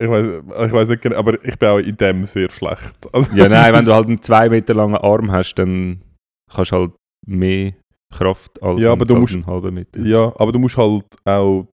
[0.01, 0.25] Ich weiß,
[0.67, 3.13] ich weiß nicht genau, aber ich bin auch in dem sehr schlecht.
[3.13, 6.01] Also, Ja, nein, wenn du halt einen zwei Meter langen Arm hast, dann
[6.49, 6.91] kannst du halt
[7.27, 7.73] mehr
[8.13, 9.99] Kraft als Ja, aber du musst- halben Meter.
[9.99, 11.67] Ja, aber du musst halt auch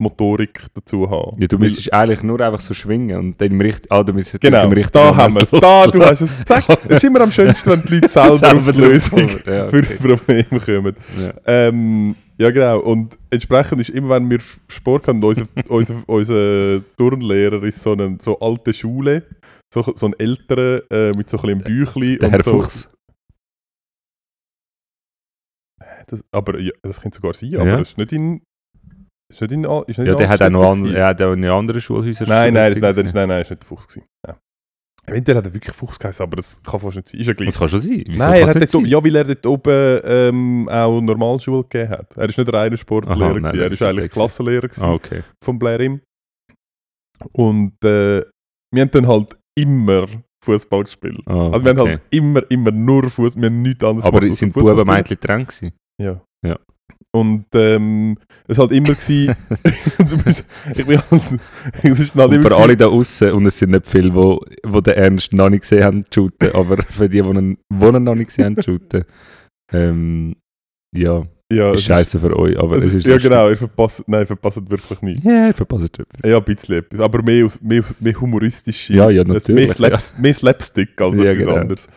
[0.00, 1.36] Motorik dazu haben.
[1.40, 3.86] Ja, du Weil- müsstest eigentlich nur einfach so schwingen und dann im richtigen...
[3.90, 5.50] Ah, du müsstest Genau, im richtigen da haben wir es.
[5.50, 6.44] Da, du hast es.
[6.44, 9.28] Zack, es ist immer am schönsten, wenn die Leute selber, auf die Lösung.
[9.46, 10.08] Ja, für das okay.
[10.08, 10.96] Problem kommen.
[11.20, 11.32] Ja.
[11.46, 12.80] Ähm, ja, genau.
[12.80, 14.38] Und entsprechend ist immer, wenn wir
[14.68, 19.26] Sport haben, unser, unser, unser Turnlehrer ist so eine so alte Schule,
[19.72, 22.16] so, so ein älterer äh, mit so ein bisschen Büchli.
[22.18, 22.88] Der und Herr so, Fuchs.
[26.06, 27.60] Das, aber ja, das könnte sogar sein, Ja.
[27.60, 28.42] aber das ist nicht in.
[29.30, 31.44] Ist nicht in, ist nicht Ja, der hat auch noch an, er hat auch in
[31.44, 33.86] anderen Schulhäusern Nein, nein, das, nein, das ist, nein, nein, ist nicht der Fuchs.
[33.88, 34.06] Gewesen.
[34.26, 34.36] Nein.
[35.06, 37.20] Eventuell hat er wirklich Fuchs geheißen, aber das kann fast nicht sein.
[37.20, 37.48] Ist ja gleich.
[37.48, 38.04] Das kann schon sein.
[38.06, 38.84] Wieso Nein, er hat dort, sein?
[38.84, 42.16] ja, weil er dort oben ähm, auch Normalschule gegeben hat.
[42.16, 45.22] Er ist nicht reiner Sportlehrer, Aha, nein, er ist eigentlich Klassenlehrer gewesen Ah, okay.
[45.42, 46.00] von Blairim.
[47.32, 48.22] Und äh,
[48.72, 50.06] wir haben dann halt immer
[50.44, 51.20] Fußball gespielt.
[51.26, 51.90] Ah, Also wir haben okay.
[51.90, 54.86] halt immer, immer nur Fußball, wir haben nichts anderes Aber gemacht, sind Buben.
[54.86, 55.72] Mädchen dran gewesen?
[56.00, 56.20] Ja.
[57.00, 57.20] Ja.
[57.20, 59.34] Und ähm, es war halt immer gewesen,
[59.98, 61.22] du bist, ich bin halt,
[61.82, 64.80] es ist halt immer für alle da außen und es sind nicht viele, wo, wo
[64.80, 68.44] den Ernst noch nicht gesehen haben, shooten, aber für die, die ihn, noch nicht gesehen
[68.44, 69.04] haben, shooten,
[69.72, 70.36] ähm,
[70.96, 74.04] ja, ja, ist scheiße für euch, aber es es ist, ist ja genau, ihr verpasst,
[74.06, 75.24] nein, ihr verpasst wirklich nicht.
[75.24, 76.30] Ja, ihr verpasst etwas.
[76.30, 80.34] Ja, ein bisschen etwas, aber mehr, mehr, mehr humoristische, Ja, ja, mehr, natürlich, Slaps, mehr
[80.34, 81.56] Slapstick als Ja, etwas genau.
[81.56, 81.88] anderes.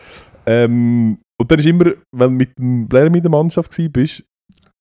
[0.46, 4.24] Ähm, und dann ist immer, wenn du mit dem Lehrer in der Mannschaft bist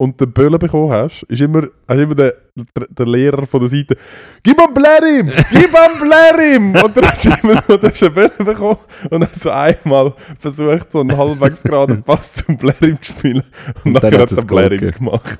[0.04, 3.70] und den Böllen bekommen hast, ist immer, hast immer der, der, der Lehrer von der
[3.70, 3.96] Seite
[4.44, 5.32] «Gib ihm Blärim!
[5.50, 9.24] Gib ihm Blärim!» Und dann hast du immer so du hast einen Böllen bekommen und
[9.24, 13.44] hast so einmal versucht, so einen halbwegs geraden Pass zum Blärim zu spielen
[13.86, 14.98] und, Und dann hat er Blärim gegeben.
[15.06, 15.39] gemacht.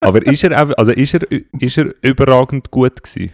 [0.00, 3.32] Aber ist er, also ist er, ist er überragend gut gewesen?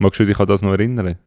[0.00, 1.18] Magst du dich an das noch erinnern?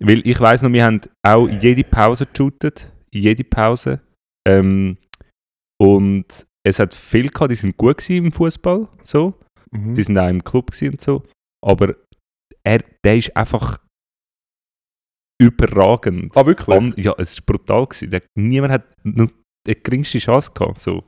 [0.00, 4.00] Weil ich weiss noch, wir haben auch jede Pause geshootet, jede Pause.
[4.48, 4.96] Ähm,
[5.80, 6.26] und
[6.64, 9.34] es hat viel gehabt, die sind gut gewesen im Fußball, so.
[9.70, 9.94] Mhm.
[9.94, 11.22] Die sind auch im Club gewesen und so.
[11.64, 11.94] Aber
[12.64, 13.78] er, der ist einfach
[15.40, 16.36] überragend.
[16.36, 16.76] Ah, wirklich?
[16.76, 17.86] An, ja, es war brutal.
[17.86, 18.10] Gewesen.
[18.10, 19.28] Der, niemand hat nur
[19.66, 20.78] die geringste Chance gehabt.
[20.80, 21.02] So.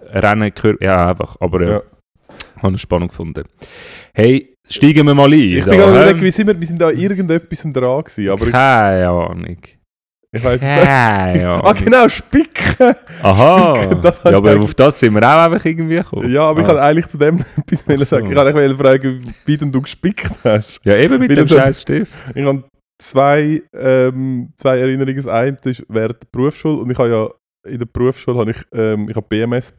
[0.00, 1.36] Rennen, gehört- ja, einfach.
[1.40, 1.82] Aber ja, Ja.
[2.56, 3.44] habe eine Spannung gefunden.
[4.14, 5.40] Hey, steigen wir mal ein.
[5.40, 7.72] Ich da, bin gerade überlegen, wie sind wir, wir sind da irgendetwas dran
[8.04, 9.58] gewesen, aber ich, Keine Ahnung.
[10.32, 10.70] Ich weiß nicht.
[10.70, 11.60] Ahnung.
[11.64, 12.94] Ah, genau, Spicken!
[13.22, 13.76] Aha.
[13.76, 16.30] Spicken, das ja, aber ich auf das sind wir auch einfach irgendwie gekommen.
[16.32, 16.68] Ja, aber ich Ah.
[16.70, 18.16] wollte eigentlich zu dem etwas so.
[18.16, 18.30] sagen.
[18.30, 20.80] Ich wollte fragen, wie denn du gespickt hast.
[20.84, 22.12] Ja, eben mit Weil dem scheiß Stift.
[22.34, 22.64] Ich habe
[23.00, 25.16] zwei, ähm, zwei Erinnerungen.
[25.16, 28.58] Das eine ist während der Berufsschule und ich habe ja in der Berufsschule habe ich,
[28.72, 29.74] ähm, ich habe BMS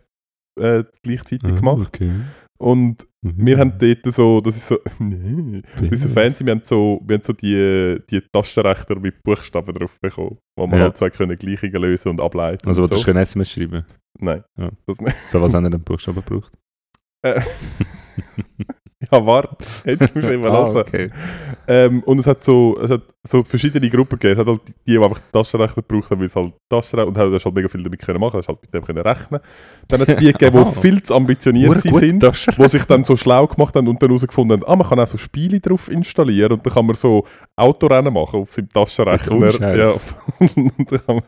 [0.59, 1.81] äh, gleichzeitig gemacht.
[1.83, 2.11] Ah, Okay.
[2.61, 3.45] Und Mhm.
[3.45, 7.01] wir haben dort so, das ist so, nee, das ist so fancy, wir haben so,
[7.05, 10.85] wir haben so die, die Taschenrechner mit Buchstaben drauf bekommen, wo man Ja.
[10.85, 12.65] halt zwei können Gleichungen lösen und ableiten.
[12.65, 12.97] Also, du so.
[12.99, 13.05] so.
[13.05, 13.85] kein SMS schreiben.
[14.19, 14.69] Nein, Ja.
[14.85, 15.17] das nicht.
[15.31, 16.51] Für was haben wir den Buchstaben gebraucht?
[17.23, 17.41] Äh,
[19.11, 20.77] ja, warte, jetzt musst du immer Ah, hören.
[20.77, 21.09] okay.
[21.67, 24.33] Ähm, und es hat, so, es hat so verschiedene Gruppen gegeben.
[24.33, 27.31] Es hat halt die, die einfach Taschenrechner gebraucht haben, weil es halt Taschenrechner und haben
[27.31, 28.37] halt mega viel damit können machen.
[28.37, 29.39] Hast halt mit dem können rechnen.
[29.87, 33.47] Dann hat es die gegeben, die viel zu ambitioniert sind, die sich dann so schlau
[33.47, 36.65] gemacht haben und dann herausgefunden haben, ah, man kann auch so Spiele drauf installieren und
[36.65, 39.75] dann kann man so Autorennen machen auf seinem Taschenrechner.
[39.77, 39.93] Ja.
[40.39, 41.23] und dann kann man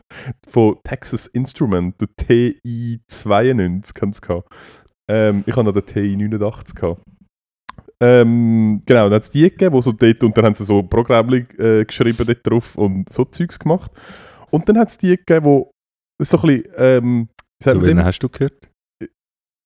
[0.50, 4.50] von Texas Instrument, der TI-92 haben sie gehabt.
[5.08, 7.02] Ähm, ich habe noch den TI-89 gehabt.
[8.02, 10.82] Ähm, genau, dann hat es die gegeben, die so dort, und dann haben sie so
[10.84, 13.92] Programme äh, geschrieben dort drauf und so Zeugs gemacht.
[14.50, 15.72] Und dann hat es die gegeben, wo
[16.20, 17.30] ist so ein bisschen, ähm,
[17.62, 18.70] Zu wen hast du gehört?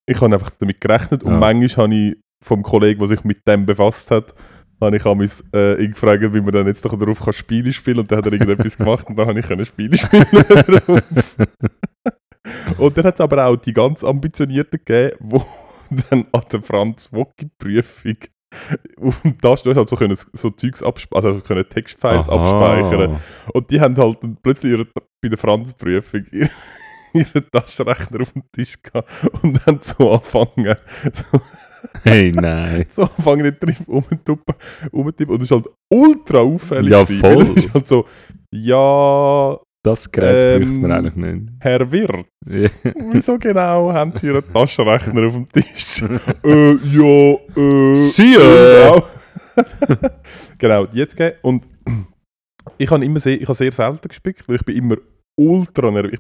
[0.07, 1.39] ich habe einfach damit gerechnet und Ja.
[1.39, 4.35] manchmal habe ich vom Kollegen, der sich mit dem befasst hat,
[4.81, 7.99] habe ich mich äh, ihn gefragt, wie man dann jetzt doch darauf kann Spiele spielen
[7.99, 10.25] und dann hat er irgendetwas gemacht und dann habe ich können Spiele spielen.
[12.77, 15.39] Und dann hat es aber auch die ganz ambitionierten gegeben, die
[16.09, 18.17] dann an der Franz Wocki Prüfung
[19.01, 22.35] auf dem Tasten halt so, können, so Zeugs abspeichern, also können Textfiles Aha.
[22.35, 23.19] abspeichern.
[23.53, 26.49] Und die haben halt dann plötzlich ihre, bei der Franz-Prüfung ihre-
[27.13, 29.09] ihren Taschenrechner auf dem Tisch gehabt
[29.41, 30.75] und dann so angefangen,
[31.11, 31.41] so,
[32.03, 32.85] Hey, nein.
[32.95, 34.55] so angefangen nicht drauf rumzutippen,
[34.91, 35.33] rumzutippen.
[35.35, 36.91] Und das ist halt ultra auffällig.
[36.91, 37.41] Ja, voll.
[37.41, 38.05] Es ist halt so,
[38.51, 41.51] ja, Das Gerät Ähm, man eigentlich nicht.
[41.59, 42.69] Herr Wirt, Ja.
[43.11, 46.01] wieso genau haben Sie Ihren Taschenrechner auf dem Tisch?
[46.43, 47.95] äh, ja, äh.
[47.95, 48.89] Sie, äh.
[48.89, 49.03] Genau.
[50.57, 51.33] genau, jetzt gehen.
[51.43, 51.65] Und
[52.79, 54.95] ich habe immer sehr, ich habe sehr selten gespickt, weil ich bin immer
[55.39, 56.19] ultra nervös.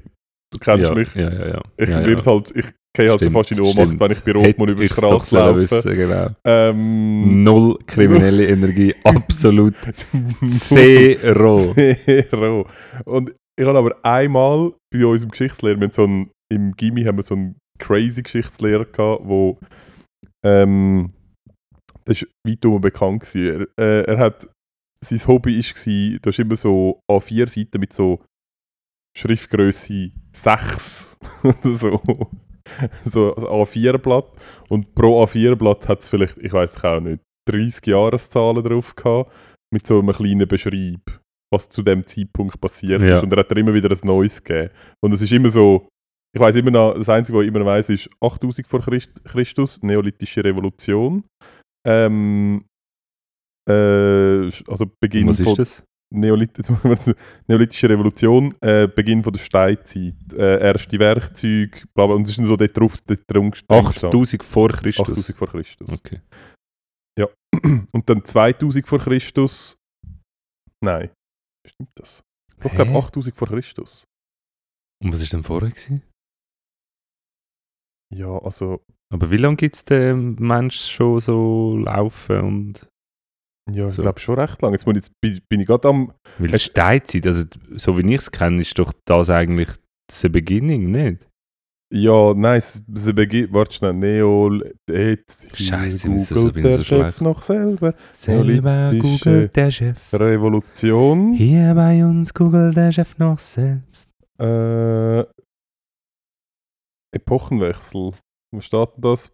[0.51, 1.15] Du kennst ja, mich.
[1.15, 1.61] Ja, ja, ja.
[1.77, 2.23] Ich ja, ja.
[2.23, 4.89] halt, ich gehe halt Stimmt, schon fast in Ohnmacht, wenn ich bei Rotmund über die
[4.89, 5.59] Straße laufe.
[5.59, 6.27] wissen, genau.
[6.43, 9.73] Ähm, Null kriminelle Energie, absolut
[10.45, 11.73] zero.
[11.73, 12.67] Zero.
[13.05, 17.23] Und ich habe aber einmal bei unserem Geschichtslehrer, wir so einen, im Gimmi haben wir
[17.23, 19.59] so einen crazy Geschichtslehrer gehabt, wo
[20.45, 21.13] ähm,
[22.05, 23.67] das ist weit um bekannt gewesen.
[23.77, 24.47] Er, äh, er hat,
[25.03, 28.23] sein Hobby gewesen, du hast immer so A4 Seiten mit so
[29.17, 32.01] Schriftgröße 6 oder so.
[33.05, 34.25] So ein A4-Blatt.
[34.69, 39.31] Und pro A4-Blatt hat es vielleicht, ich weiß auch nicht, 30 Jahreszahlen drauf gehabt,
[39.71, 43.17] mit so einem kleinen Beschreib, was zu dem Zeitpunkt passiert Ja.
[43.17, 43.23] ist.
[43.23, 44.71] Und er hat dann immer wieder ein neues gegeben.
[45.03, 45.87] Und es ist immer so,
[46.35, 49.23] ich weiß immer noch, das Einzige, was ich immer noch weiss, ist 8000 vor Christ
[49.23, 51.23] Christus, Neolithische Revolution.
[51.87, 52.65] Ähm,
[53.69, 55.83] äh, also Beginn Was von ist das?
[56.13, 56.51] Neolit
[57.47, 62.37] Neolithische Revolution, äh, Beginn von der Steinzeit, äh, erste Werkzeuge, bla bla, und es ist
[62.37, 63.87] dann so dort drauf, dort drum gestanden.
[63.87, 65.09] 8000 vor Christus.
[65.09, 65.91] 8000 vor Christus.
[65.91, 66.21] Okay.
[67.91, 69.77] Und dann 2000 vor Christus.
[70.83, 71.09] Nein,
[71.67, 72.23] stimmt das?
[72.59, 72.97] Doch, ich glaube Hä?
[72.97, 74.05] 8000 vor Christus.
[75.03, 75.69] Und was war denn vorher?
[75.69, 76.03] Gewesen?
[78.13, 82.87] Ja, also, Aber wie lange gibt es den Mensch schon so laufen und.
[83.71, 84.01] ja, ich So.
[84.03, 84.73] glaube schon recht lang.
[84.73, 85.11] Jetzt muss ich,
[85.49, 86.13] bin, ich gerade am.
[86.37, 89.69] Weil Es- Steinzeit, also so wie ich es kenne, ist doch das eigentlich
[90.11, 91.27] the beginning, nicht?
[91.95, 92.83] Ja, nein, es
[93.15, 93.53] beginnt.
[93.53, 94.51] Warte schnell, Neo.
[94.89, 97.93] Jetzt wieso googelt der so Chef noch selber.
[98.11, 99.97] Selber googelt der Chef.
[100.11, 101.31] Revolution.
[101.31, 104.09] Hier bei uns googelt der Chef noch selbst.
[104.37, 105.23] Äh,
[107.13, 108.11] Epochenwechsel.
[108.51, 109.31] Wo steht denn das?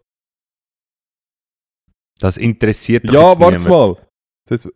[2.20, 3.96] Das interessiert doch Ja, warte mal.
[4.48, 4.68] Jetzt,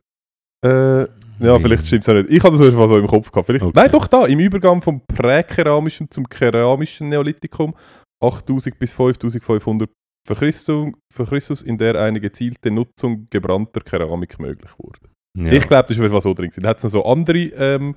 [0.65, 1.07] äh,
[1.41, 2.31] ja, vielleicht stimmt es auch nicht.
[2.31, 3.47] Ich habe das einfach so im Kopf gehabt.
[3.47, 3.73] Vielleicht, Okay.
[3.75, 7.75] Nein, doch da, im Übergang vom präkeramischen zum keramischen Neolithikum
[8.23, 9.91] 8000 bis 5500
[10.27, 14.99] vor Christus, vor Christus, in der eine gezielte Nutzung gebrannter Keramik möglich wurde.
[15.39, 15.53] Ja.
[15.53, 16.51] Ich glaube, das ist etwas so drin.
[16.57, 17.95] Da hat es noch so andere ähm,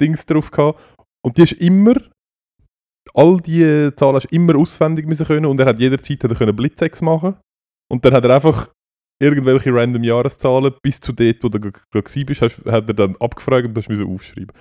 [0.00, 0.80] Dings drauf gehabt.
[1.24, 1.94] Und die ist immer,
[3.14, 6.56] all die Zahlen hast immer auswendig müssen können und er hat jederzeit hat er können
[6.56, 7.36] Blitzex machen.
[7.90, 8.68] Und dann hat er einfach
[9.18, 13.66] irgendwelche random Jahreszahlen bis zu dort, wo du gerade bist, hast, hat er dann abgefragt
[13.66, 14.52] und du hast müssen aufschreiben.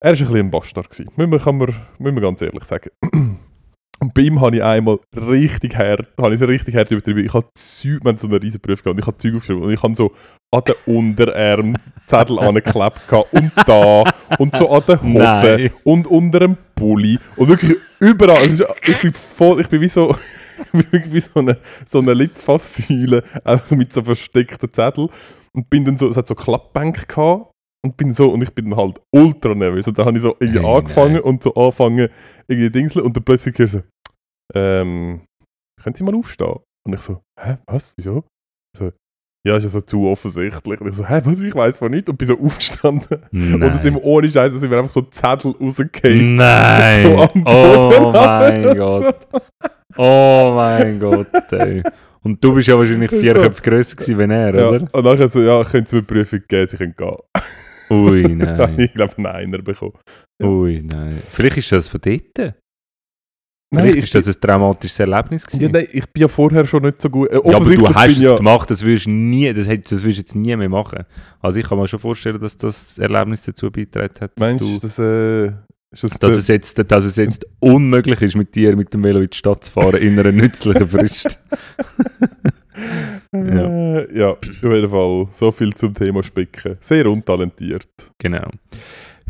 [0.00, 0.90] Er war ein bisschen ein Bastard.
[0.90, 1.10] Gewesen.
[1.16, 2.90] Müssen wir, kann man, müssen wir ganz ehrlich sagen.
[4.02, 7.24] Und bei ihm habe ich einmal richtig hart, habe ich so richtig hart übertrieben.
[7.24, 9.72] Ich habe Zeug, wir haben so eine riesen Prüfung gehabt ich habe Zeug aufgeschrieben und
[9.72, 10.10] ich habe so
[10.50, 11.76] an den Unterarm
[12.06, 13.00] Zettel angeklebt
[13.30, 14.02] und da
[14.40, 18.42] und so an den Hosen und unter dem Pulli und wirklich überall.
[18.84, 20.16] Ich bin voll, ich bin wie so,
[20.72, 25.08] wie so eine, so eine Litfaßsäule, einfach mit so versteckten Zettel
[25.54, 27.52] und bin dann so, es hat so Klappbänke gehabt
[27.84, 30.60] und bin so, und ich bin halt ultra nervös und dann habe ich so irgendwie
[30.60, 31.22] Hey, angefangen nein.
[31.22, 32.08] und so angefangen,
[32.48, 33.82] irgendwie Dingseln und dann plötzlich ich so,
[34.54, 35.22] ähm,
[35.82, 36.56] können Sie mal aufstehen?
[36.86, 38.24] Und ich so, hä, was, wieso?
[38.76, 38.90] So,
[39.46, 40.80] ja, ist ja so zu offensichtlich.
[40.80, 42.08] Und ich so, hä, was, ich weiß von nicht.
[42.08, 43.22] Und bin so aufgestanden.
[43.32, 46.36] Und dann sind wir ohne Scheiße, sind wir einfach so Zettel rausgefallen.
[46.36, 47.02] Nein!
[47.44, 49.16] So oh mein und Gott!
[49.96, 51.82] Oh mein Gott, ey.
[52.22, 53.42] Und du bist ja wahrscheinlich vier So.
[53.42, 54.88] Köpfe grösser gewesen, wenn er, Ja, oder?
[54.92, 57.16] und nachher so, ja, können Sie mir eine Prüfung geben, Sie können gehen.
[57.90, 58.78] Ui, nein.
[58.78, 59.92] ich glaube, einen Einer bekommen.
[60.40, 60.46] Ja.
[60.46, 61.20] Ui, nein.
[61.30, 62.54] Vielleicht ist das von dort.
[63.74, 65.62] Nein, Vielleicht ich, ist das ein traumatisches Erlebnis gewesen.
[65.62, 67.30] ja, nein, ich bin ja vorher schon nicht so gut.
[67.30, 70.34] Äh, Ja, aber du hast es ja, gemacht, das würdest nie, das, das würdest jetzt
[70.34, 71.04] nie mehr machen.
[71.40, 74.78] Also ich kann mir schon vorstellen, dass das Erlebnis dazu beigetragen hat, dass, Meinst du,
[74.78, 75.52] das, äh,
[75.92, 79.30] das, dass, es jetzt, dass es jetzt unmöglich ist, mit dir mit dem Velo in
[79.30, 81.38] die Stadt zu fahren in einer nützlichen Frist.
[83.34, 85.28] Äh, ja, auf jeden Fall.
[85.32, 86.76] So viel zum Thema Spicken.
[86.80, 87.88] Sehr untalentiert.
[88.18, 88.50] genau.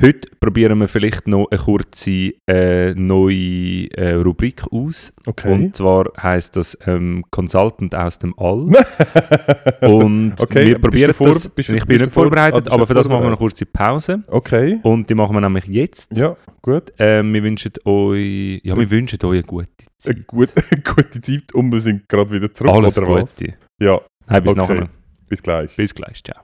[0.00, 5.12] Heute probieren wir vielleicht noch eine kurze äh, neue äh, Rubrik aus.
[5.26, 5.52] Okay.
[5.52, 8.68] Und zwar heißt das ähm, Consultant aus dem All.
[9.82, 11.48] Und Okay, wir probieren vor- das.
[11.48, 14.22] bist ich bin nicht vor- vorbereitet, aber für das machen wir eine kurze Pause.
[14.28, 14.80] okay.
[14.82, 16.16] Und die machen wir nämlich jetzt.
[16.16, 16.92] Ja, gut.
[16.98, 20.16] Ähm, wir wünschen euch, ja, wir wünschen euch eine gute Zeit.
[20.16, 20.48] Eine gut,
[20.96, 22.72] gute Zeit und wir sind gerade wieder zurück.
[22.72, 23.36] Alles oder was?
[23.36, 23.54] Gute.
[23.80, 24.60] Ja, Nein, bis Okay.
[24.60, 24.88] nachher.
[25.28, 25.76] bis gleich.
[25.76, 26.22] Bis gleich.
[26.24, 26.40] Ciao.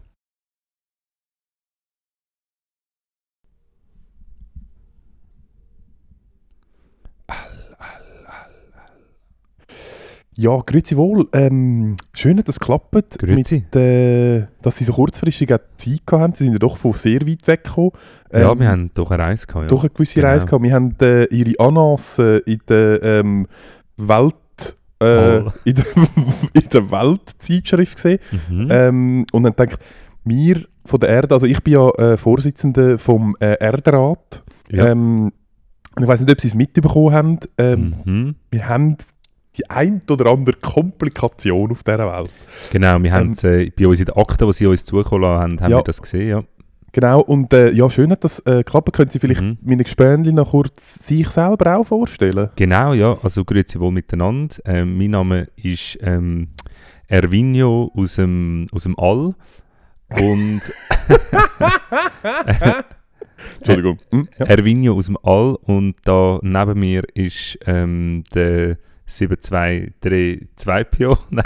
[10.41, 11.27] Ja, grüezi wohl.
[11.33, 13.19] Ähm, schön, dass es klappt.
[13.19, 13.65] Grüezi.
[13.73, 16.35] Mit, äh, dass sie so kurzfristig Zeit hatten.
[16.37, 17.91] Sie sind ja doch von sehr weit weg gekommen.
[18.33, 19.65] ja, Ähm, wir haben doch eine Reise gehabt.
[19.65, 19.69] Ja.
[19.69, 20.29] Doch eine gewisse Genau.
[20.29, 20.63] Reise gehabt.
[20.63, 23.49] Wir haben äh, ihre Annas äh, in der ähm,
[23.97, 24.35] Welt...
[25.01, 25.05] Oh.
[25.65, 25.85] in, der,
[26.55, 28.19] in der Weltzeitschrift gesehen.
[28.49, 28.69] Mhm.
[28.69, 29.79] Ähm, und dann denkt
[30.25, 34.43] wir von der Erde, also ich bin ja äh, Vorsitzender vom äh, Erderat.
[34.71, 34.87] ja.
[34.87, 35.33] Ähm,
[36.01, 37.39] ich weiß nicht, ob Sie es mitbekommen haben.
[37.59, 38.35] Ähm, mhm.
[38.51, 38.97] Wir haben
[39.59, 42.31] die ein oder andere Komplikation auf dieser Welt.
[42.71, 45.61] Genau, wir haben Ähm, äh, bei uns in der Akte, die sie uns zukommen haben,
[45.61, 45.79] haben Ja.
[45.79, 46.29] wir das gesehen.
[46.29, 46.43] Ja.
[46.93, 48.93] Genau, und äh, ja, schön hat das äh, geklappt.
[48.95, 49.59] Können Sie vielleicht Mhm.
[49.63, 52.49] meine Gespönli noch kurz sich selber auch vorstellen?
[52.57, 53.19] Genau, ja.
[53.23, 54.57] Also grüezi wohl miteinander.
[54.65, 56.49] Ähm, mein Name ist ähm,
[57.07, 59.35] Ervinio aus dem, aus dem All.
[60.19, 60.63] Und
[63.59, 63.99] Entschuldigung.
[64.11, 64.47] Hm, ja.
[64.47, 71.45] Ervinio aus dem All und da neben mir ist ähm, der 7232 Pio Nein.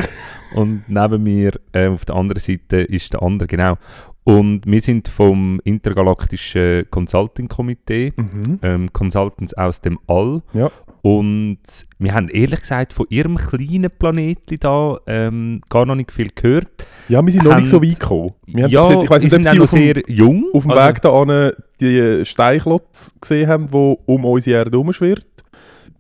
[0.55, 3.77] und neben mir äh, auf der anderen Seite ist der andere, genau.
[4.25, 8.59] Und wir sind vom Intergalaktischen Consulting Komitee, Mhm.
[8.62, 10.42] ähm, Consultants aus dem All.
[10.53, 10.70] Ja.
[11.05, 11.59] Und
[11.98, 16.68] wir haben ehrlich gesagt von ihrem kleinen Planeten da ähm, gar noch nicht viel gehört.
[17.09, 18.31] ja, wir sind noch nicht so Haben- weit gekommen.
[18.46, 20.44] Wir haben ja, jetzt, ich weiß nicht, wir ob Sie noch auf dem, sehr jung.
[20.53, 25.27] auf dem also- Weg da an die Steinklotz gesehen haben, die um unsere Erde herumschwirrt.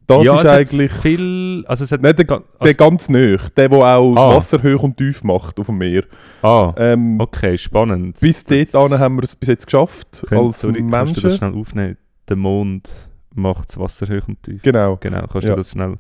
[0.06, 3.68] Das ja, ist eigentlich viel, also es hat Nicht der, der also- ganz nöch, der,
[3.68, 4.34] der auch Ah.
[4.34, 6.04] das Wasser hoch und tief macht auf dem Meer.
[6.42, 8.18] ah, Ähm, okay, spannend.
[8.20, 11.38] Bis dort haben wir es bis jetzt geschafft, Könnt- als sorry, Kannst du das Menschen.
[11.38, 11.96] schnell aufnehmen?
[12.28, 12.90] Der Mond
[13.34, 14.60] macht das Wasser hoch und tief.
[14.62, 14.96] Genau.
[15.00, 15.54] Genau, kannst Ja.
[15.54, 15.96] du das schnell...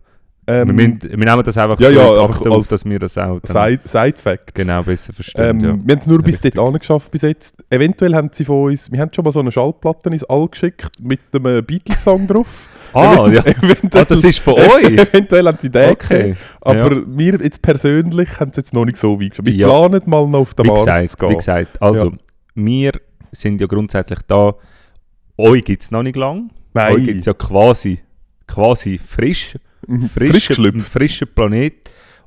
[0.60, 3.16] Ähm, wir, müssen, wir nehmen das einfach ja, ja, einfach auf, als dass wir das
[3.18, 4.54] auch Side, Side Facts.
[4.54, 5.44] genau besser verstehen.
[5.44, 5.66] Ähm, ja.
[5.84, 6.54] Wir haben es nur Ja, bis richtig.
[6.54, 7.56] dort angeschafft bis jetzt.
[7.70, 10.88] Eventuell haben sie von uns, wir haben schon mal so eine Schallplatte ins All geschickt
[11.00, 12.68] mit einem Beatles-Song drauf.
[12.94, 13.42] Ah, ja.
[13.94, 14.84] ah, das ist von euch?
[14.84, 16.36] eventuell haben sie den gesehen.
[16.60, 16.80] Okay.
[16.80, 19.46] Aber wir jetzt persönlich haben es jetzt noch nicht so weit geschafft.
[19.46, 19.66] Wir Ja.
[19.68, 21.30] planen mal noch auf den Wie Mars zu gesagt, gehen.
[21.30, 22.12] wie gesagt, also, Ja.
[22.56, 22.92] wir
[23.32, 24.56] sind ja grundsätzlich da.
[25.38, 26.50] Euch gibt es noch nicht lang.
[26.74, 26.94] Nein.
[26.96, 28.00] Euch gibt es ja quasi,
[28.46, 29.56] quasi frisch.
[30.14, 30.78] Frisch geschlüpft.
[30.78, 31.74] ein frischer Planet.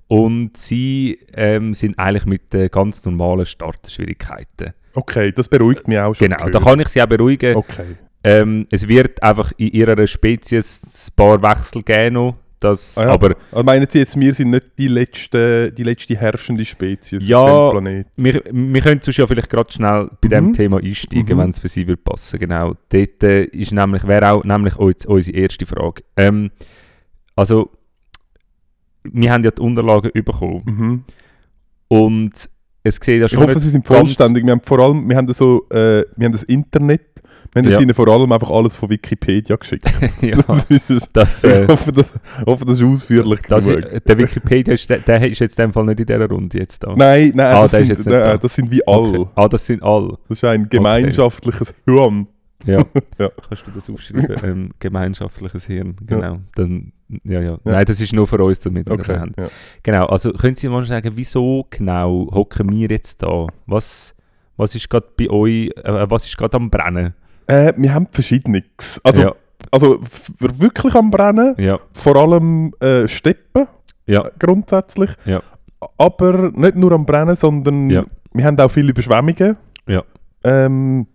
[0.07, 4.73] Und sie ähm, sind eigentlich mit den ganz normalen Startschwierigkeiten.
[4.93, 6.29] Okay, das beruhigt mich auch schon.
[6.29, 7.55] Genau, da kann ich sie auch beruhigen.
[7.55, 7.95] Okay.
[8.23, 12.35] Ähm, es wird einfach in ihrer Spezies ein paar Wechsel geben noch.
[12.59, 13.09] Das, Ah ja.
[13.09, 17.37] Aber Also meinen Sie jetzt, wir sind nicht die letzte, die letzte herrschende Spezies Ja.
[17.39, 18.09] auf dem Planeten?
[18.15, 20.53] wir, wir können sonst ja vielleicht gerade schnell bei dem Mhm.
[20.53, 21.41] Thema einsteigen, Mhm.
[21.41, 22.39] wenn es für sie passen.
[22.39, 22.75] Genau.
[22.89, 26.03] Dort äh, ist nämlich, wäre auch nämlich uns- unsere erste Frage.
[26.15, 26.49] Ähm,
[27.35, 27.69] also,
[29.03, 30.63] wir haben ja die Unterlagen bekommen.
[30.65, 31.03] Mhm.
[31.87, 32.49] Und
[32.83, 34.43] es sieht ja Ich schon hoffe, nicht Sie sind vollständig.
[34.45, 37.01] Wir haben vor allem, wir haben das so, äh, wir haben das Internet.
[37.53, 37.79] Wir haben Ja.
[37.79, 39.85] Ihnen vor allem einfach alles von Wikipedia geschickt.
[40.21, 43.85] ja, Das ist, das, ich äh, hoffe, das, ich hoffe, das ist ausführlich das, genug.
[43.85, 46.57] ist- der Wikipedia ist, der, der ist jetzt in dem Fall nicht in dieser Runde
[46.57, 46.93] jetzt da.
[46.95, 48.27] Nein, nein, Ah, das, sind, nicht da.
[48.31, 48.99] nein das sind wie all.
[49.19, 49.25] Okay.
[49.35, 50.17] Ah, das sind alle.
[50.27, 52.27] Das ist ein gemeinschaftliches Hirn.
[52.65, 52.83] Ja.
[53.17, 53.29] Ja.
[53.49, 54.35] Kannst du das aufschreiben?
[54.43, 55.95] ähm, gemeinschaftliches Hirn.
[56.05, 56.39] Genau.
[56.55, 56.91] Dann,
[57.23, 59.03] ja, ja, Nein, das ist nur für uns, damit wir Okay.
[59.13, 59.33] das haben.
[59.37, 59.47] Ja.
[59.83, 60.05] Genau.
[60.07, 63.47] Also können Sie mal sagen, wieso genau hocken wir jetzt da?
[63.67, 64.15] Was,
[64.57, 67.13] was ist gerade bei euch, äh, was ist gerade am Brennen?
[67.47, 68.63] Äh, wir haben verschiedenes.
[69.03, 69.35] Also, ja,
[69.71, 69.99] also
[70.39, 71.53] wirklich am Brennen.
[71.59, 73.67] ja, Vor allem äh, Steppen
[74.07, 75.11] ja, grundsätzlich.
[75.25, 75.41] Ja.
[75.97, 78.05] Aber nicht nur am Brennen, sondern Ja.
[78.33, 79.57] wir haben auch viele Überschwemmungen.
[79.87, 80.03] Ja.
[80.43, 81.07] Ähm,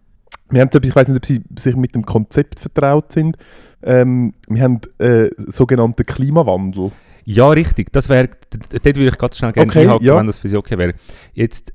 [0.51, 3.37] wir haben, ich weiß nicht, ob Sie sich mit dem Konzept vertraut sind.
[3.83, 6.93] Ähm, wir haben äh, sogenannten Klimawandel.
[7.25, 7.93] ja, richtig.
[7.93, 8.29] Das wäre,
[8.71, 10.17] dort würde ich ganz schnell gerne Okay, einhaken, ja.
[10.17, 10.95] wenn das für Sie okay wäre.
[11.33, 11.73] Jetzt,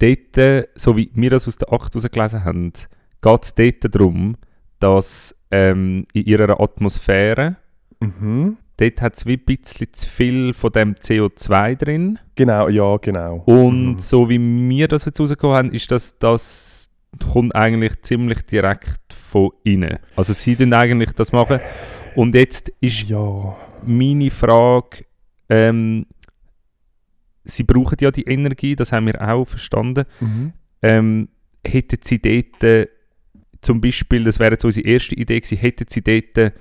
[0.00, 2.72] dort, äh, so wie wir das aus der Akte herausgelesen haben,
[3.22, 4.36] geht es dort darum,
[4.80, 7.56] dass ähm, in ihrer Atmosphäre
[8.00, 8.56] Mhm.
[8.76, 12.18] dort hat es wie ein bisschen zu viel von dem CO2 drin.
[12.34, 13.42] Genau, ja, genau.
[13.46, 13.98] Und Mhm.
[13.98, 16.83] so wie wir das jetzt rausgekommen haben, ist das, das
[17.18, 19.98] kommt eigentlich ziemlich direkt von innen.
[20.16, 21.60] Also sie tun eigentlich das machen.
[22.14, 23.56] Und jetzt ist Ja.
[23.84, 25.04] meine Frage,
[25.48, 26.06] ähm,
[27.44, 30.04] sie brauchen ja die Energie, das haben wir auch verstanden.
[30.20, 30.52] Mhm.
[30.82, 31.28] Ähm,
[31.66, 32.86] hätten sie dort äh,
[33.60, 36.52] zum Beispiel, das wäre jetzt unsere erste Idee gewesen, hätten sie dort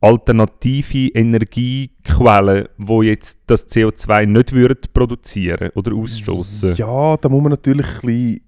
[0.00, 6.76] alternative Energiequellen, wo jetzt das CO2 nicht würden produzieren oder ausstoßen.
[6.76, 8.40] Ja, da muss man natürlich ein bisschen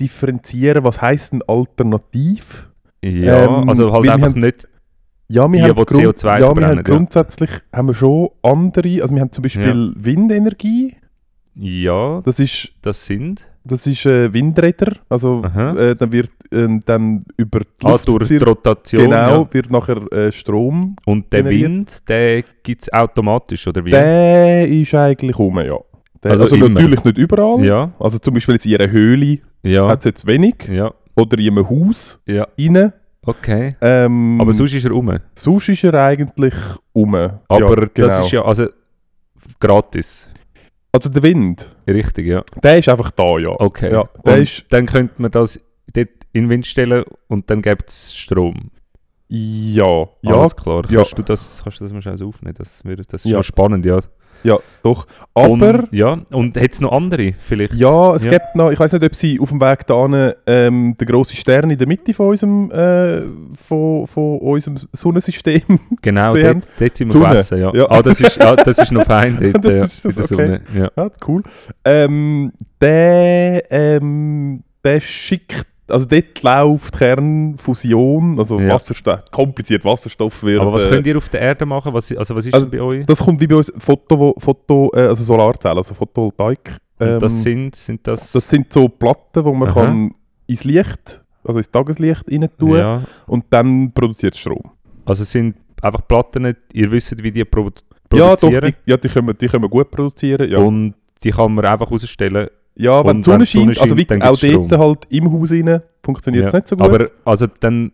[0.00, 2.68] differenzieren, was heisst denn alternativ?
[3.02, 4.66] Ja, Ähm, also halt einfach haben- nicht.
[5.28, 6.82] Ja, wir Die, haben, die Grund- CO2 ja, wir haben verbrennen, ja.
[6.82, 10.96] grundsätzlich haben wir schon andere, also wir haben zum Beispiel Windenergie,
[11.54, 13.40] Ja, das ist, das sind.
[13.64, 18.36] das ist äh, Windräder, also äh, dann wird äh, dann über die Ah, durch die
[18.36, 19.04] Rotation.
[19.04, 19.48] genau, Ja.
[19.54, 21.70] wird nachher äh, Strom, Und der generiert.
[21.70, 23.90] Wind, der gibt es automatisch, oder wie?
[23.92, 25.78] der ist eigentlich rum, ja.
[26.30, 30.00] Also also natürlich nicht überall, ja, also zum Beispiel jetzt in einer Höhle ja, hat
[30.00, 32.92] es jetzt wenig, ja, oder in einem Haus ja, rein.
[33.26, 33.76] okay.
[33.80, 35.12] Ähm, Aber sonst ist er rum.
[35.34, 36.54] sonst ist er eigentlich
[36.92, 37.14] um.
[37.14, 38.08] Aber ja, genau.
[38.08, 38.66] das ist ja also
[39.60, 40.28] gratis.
[40.92, 42.42] Also der Wind, Richtig, ja.
[42.62, 43.50] der ist einfach da, ja.
[43.58, 43.92] Okay.
[43.92, 45.60] Ja, der und ist- dann könnte man das
[45.92, 48.70] dort in den Wind stellen und dann gibt es Strom.
[49.28, 50.84] Ja, ja, Alles klar.
[50.88, 50.98] ja.
[50.98, 52.54] Kannst, du das, kannst du das mal schnell aufnehmen?
[52.56, 53.36] Das, wäre, das ist Ja.
[53.38, 53.98] schon spannend, ja.
[54.44, 55.06] Ja, doch.
[55.34, 57.74] Aber, und, ja, und hat es noch andere vielleicht?
[57.74, 58.30] ja, es Ja.
[58.30, 60.04] gibt noch, ich weiß nicht, ob sie auf dem Weg da
[60.46, 63.22] ähm, den grossen Stern in der Mitte von unserem, äh,
[63.66, 65.62] von, von unserem Sonnensystem.
[66.02, 67.72] Genau, dort, dort sind wir gegessen, ja.
[67.74, 67.86] Ja.
[67.90, 70.28] Ah, das ist, ja, das ist noch fein dort, Das ja, ist in der das,
[70.28, 70.60] Sonne.
[70.74, 70.90] Ja.
[70.96, 71.42] ja, cool.
[71.84, 78.70] Ähm, der, ähm, der schickt, also dort läuft Kernfusion, also Ja.
[78.74, 80.60] Wasserstoff, kompliziert Wasserstoff wird.
[80.60, 81.92] Aber was äh, könnt ihr auf der Erde machen?
[81.92, 83.06] Was, also was ist Also, bei euch?
[83.06, 86.76] Das kommt wie bei uns Foto, Foto äh, also Solarzellen, also Photovoltaik.
[87.00, 88.32] Ähm, das sind, sind das...
[88.32, 89.84] das sind so Platten, wo man Aha.
[89.84, 90.14] kann
[90.46, 94.62] ins Licht, also ins Tageslicht rein tun ja, und dann produziert Strom.
[95.04, 97.72] also es sind einfach Platten, ihr wisst, wie die produ
[98.12, 98.74] Ja, doch, produzieren.
[98.86, 100.48] die, ja, die, können, die können gut produzieren.
[100.50, 102.48] Ja, Und die kann man einfach rausstellen.
[102.76, 106.46] Ja wenn die Sonne die scheint, also wie auch dort halt im Haus rein, funktioniert
[106.46, 106.58] es Ja.
[106.58, 106.86] nicht so gut.
[106.86, 107.92] Aber, also dann,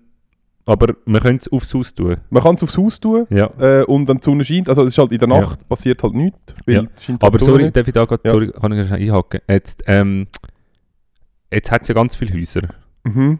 [0.66, 2.16] aber man könnte es aufs Haus tun.
[2.30, 3.50] man kann es aufs Haus tun Ja.
[3.58, 5.40] äh, und wenn die Sonne scheint, also es ist halt in der Ja.
[5.40, 6.80] Nacht, passiert halt nichts, weil Ja.
[6.82, 8.32] halt Aber die sorry, darf ich da gerade, Ja.
[8.32, 9.40] sorry, kann ich schnell einhaken.
[9.48, 10.26] Jetzt, ähm,
[11.52, 12.62] jetzt hat es ja ganz viele Häuser.
[13.04, 13.38] Mhm.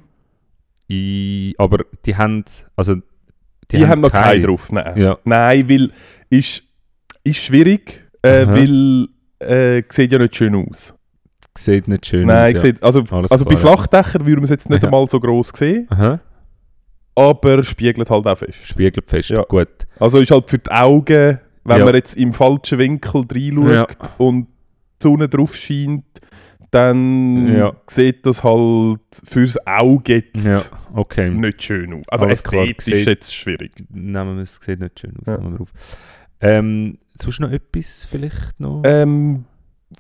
[0.91, 2.45] I, aber die haben,
[2.77, 2.97] also
[3.71, 5.01] Die, haben noch keine drauf, nein.
[5.01, 5.91] Ja, Nein, weil
[6.31, 6.65] ist,
[7.23, 9.07] ist schwierig, äh, weil
[9.39, 10.93] äh, sieht ja nicht schön aus.
[11.65, 12.53] Sieht nicht schön Nein, aus.
[12.55, 12.61] Ja.
[12.61, 13.77] sieht, also, Alles also bei klar, ja.
[13.77, 14.89] Flachdächern würden wir es jetzt nicht Ja.
[14.89, 16.21] einmal so gross sehen, Aha.
[17.15, 18.59] aber spiegelt halt auch fest.
[18.65, 19.43] Spiegelt fest, Ja.
[19.43, 19.69] gut.
[19.99, 21.85] Also ist halt für die Augen, wenn Ja.
[21.85, 23.87] man jetzt im falschen Winkel reinschaut Ja.
[24.19, 26.05] und die Sonne drauf scheint,
[26.71, 27.73] dann Ja.
[27.89, 30.61] sieht das halt fürs Auge jetzt Ja,
[30.95, 31.29] okay.
[31.31, 32.05] nicht schön aus.
[32.09, 33.73] Also Alles klar, ästhetisch sieht- jetzt schwierig.
[33.91, 35.27] Nehmen wir es, sieht nicht schön aus.
[35.27, 35.39] Ja.
[35.39, 35.73] Nehmen wir auf.
[36.41, 38.83] Ähm, sonst noch etwas vielleicht noch?
[38.85, 39.45] Ähm,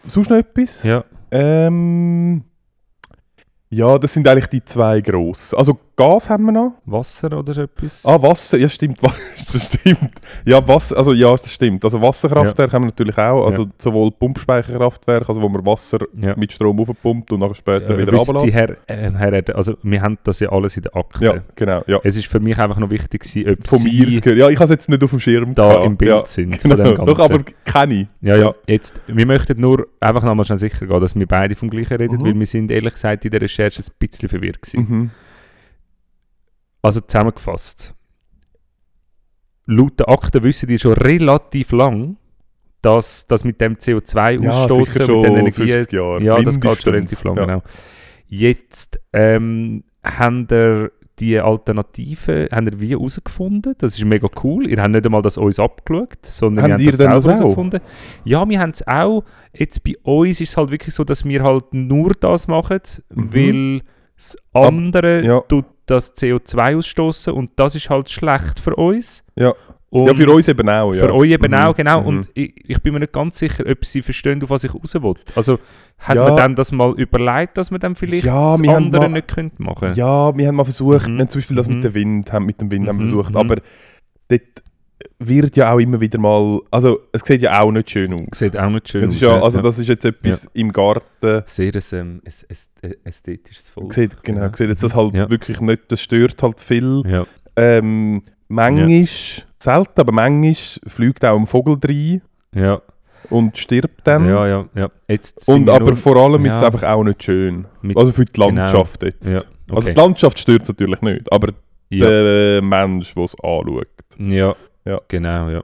[0.06, 0.84] sonst noch etwas?
[0.84, 1.04] ja.
[1.30, 2.44] Ähm,
[3.68, 5.56] ja, das sind eigentlich die zwei grossen.
[5.56, 6.72] Also Gas haben wir noch.
[6.86, 8.04] Wasser oder so etwas?
[8.06, 8.98] Ah, Wasser, ja stimmt,
[9.52, 10.12] das stimmt.
[10.46, 11.84] Ja, Wasser, also ja, das stimmt.
[11.84, 16.34] Also Wasserkraftwerke haben wir natürlich auch, also sowohl Pumpspeicherkraftwerke, also wo man Wasser ja.
[16.36, 18.78] mit Strom aufpumpt und nachher später wieder wissen Sie, runterlässt.
[18.88, 21.24] Herr, äh, Herr also wir haben das ja alles in der Akte.
[21.24, 22.00] Ja, genau, ja.
[22.02, 24.38] Es ist für mich einfach noch wichtig gewesen, ob Von mir Sie zu hören.
[24.38, 25.86] Ja, ich habe es jetzt nicht auf dem Schirm da gehabt.
[25.86, 26.94] im Bild ja, sind von dem Genau.
[26.94, 27.06] Ganzen.
[27.06, 28.06] Doch, aber kenne ich.
[28.22, 28.54] ja, ja, ja.
[28.66, 32.16] jetzt, wir möchten nur einfach nochmal schnell sicher gehen, dass wir beide vom Gleichen reden,
[32.16, 32.24] Mhm.
[32.24, 34.86] weil wir sind ehrlich gesagt in der Recherche ein bisschen verwirrt gewesen.
[34.88, 35.10] Mhm.
[36.82, 37.94] Also zusammengefasst.
[39.66, 42.16] Laut der Akte wissen die schon relativ lang,
[42.82, 46.22] dass das mit dem Ja, CO2-Ausstoßen, sicher mit den Energien, 50 Jahre.
[46.22, 47.44] ja, das geht schon relativ lang, Ja.
[47.46, 47.62] genau.
[48.26, 53.74] Jetzt ähm, haben ihr die Alternative haben ihr wie herausgefunden.
[53.76, 54.66] Das ist mega cool.
[54.66, 57.80] Ihr habt nicht einmal das uns abgeschaut, sondern Habt wir haben ihr das selber herausgefunden.
[58.24, 59.24] Ja, wir haben es auch.
[59.52, 62.80] Jetzt bei uns ist es halt wirklich so, dass wir halt nur das machen,
[63.14, 63.34] Mhm.
[63.34, 63.82] weil
[64.16, 65.40] das andere ja.
[65.42, 69.22] tut das CO2 ausstoßen und das ist halt schlecht für uns.
[69.37, 69.53] Ja.
[69.92, 70.92] Und ja, für uns eben auch.
[70.94, 71.09] Ja.
[71.09, 71.59] Für euch eben Mhm.
[71.59, 72.00] auch, genau.
[72.03, 72.07] Mhm.
[72.07, 74.94] Und ich, ich bin mir nicht ganz sicher, ob sie verstehen, auf was ich raus
[74.94, 75.14] will.
[75.35, 75.59] Also,
[75.98, 76.24] hat Ja.
[76.28, 79.61] man dann das mal überlegt, dass man dann vielleicht Ja, das andere mal- nicht könnte
[79.61, 81.28] machen Ja, wir haben mal versucht, Mhm.
[81.28, 81.74] zum Beispiel das Mhm.
[81.74, 83.36] mit dem Wind, haben, mit dem Wind haben wir Mhm, versucht, mhm.
[83.36, 83.57] aber
[84.28, 84.43] dort
[85.22, 88.38] wird ja auch immer wieder mal, also es sieht ja auch nicht schön aus.
[88.38, 89.14] Sieht auch nicht schön es aus.
[89.16, 92.70] ist ja, also das ist jetzt etwas im Garten, Sehr ein ähm, äs- äs-
[93.04, 93.92] ästhetisches Volk.
[93.92, 94.52] sieht, genau, Ja.
[94.54, 95.28] sieht jetzt das halt Ja.
[95.30, 97.02] wirklich nicht, das stört halt viel.
[97.06, 97.26] Ja.
[97.56, 99.06] Ähm, manchmal,
[99.58, 100.54] selten, aber manchmal
[100.86, 102.22] fliegt auch ein Vogel rein
[102.54, 102.80] Ja.
[103.28, 104.26] und stirbt dann.
[104.26, 104.88] ja, ja, ja.
[105.06, 106.66] Jetzt Und aber nur vor allem ist es Ja.
[106.68, 107.66] einfach auch nicht schön.
[107.82, 108.46] mit, Also für die Genau.
[108.46, 109.30] Landschaft jetzt.
[109.32, 109.38] ja,
[109.70, 109.92] Also okay.
[109.94, 111.52] die Landschaft stört es natürlich nicht, aber
[111.90, 112.06] ja.
[112.08, 113.86] der Mensch, der es anschaut.
[114.18, 114.54] ja,
[114.85, 115.01] Ja.
[115.09, 115.62] genau, ja.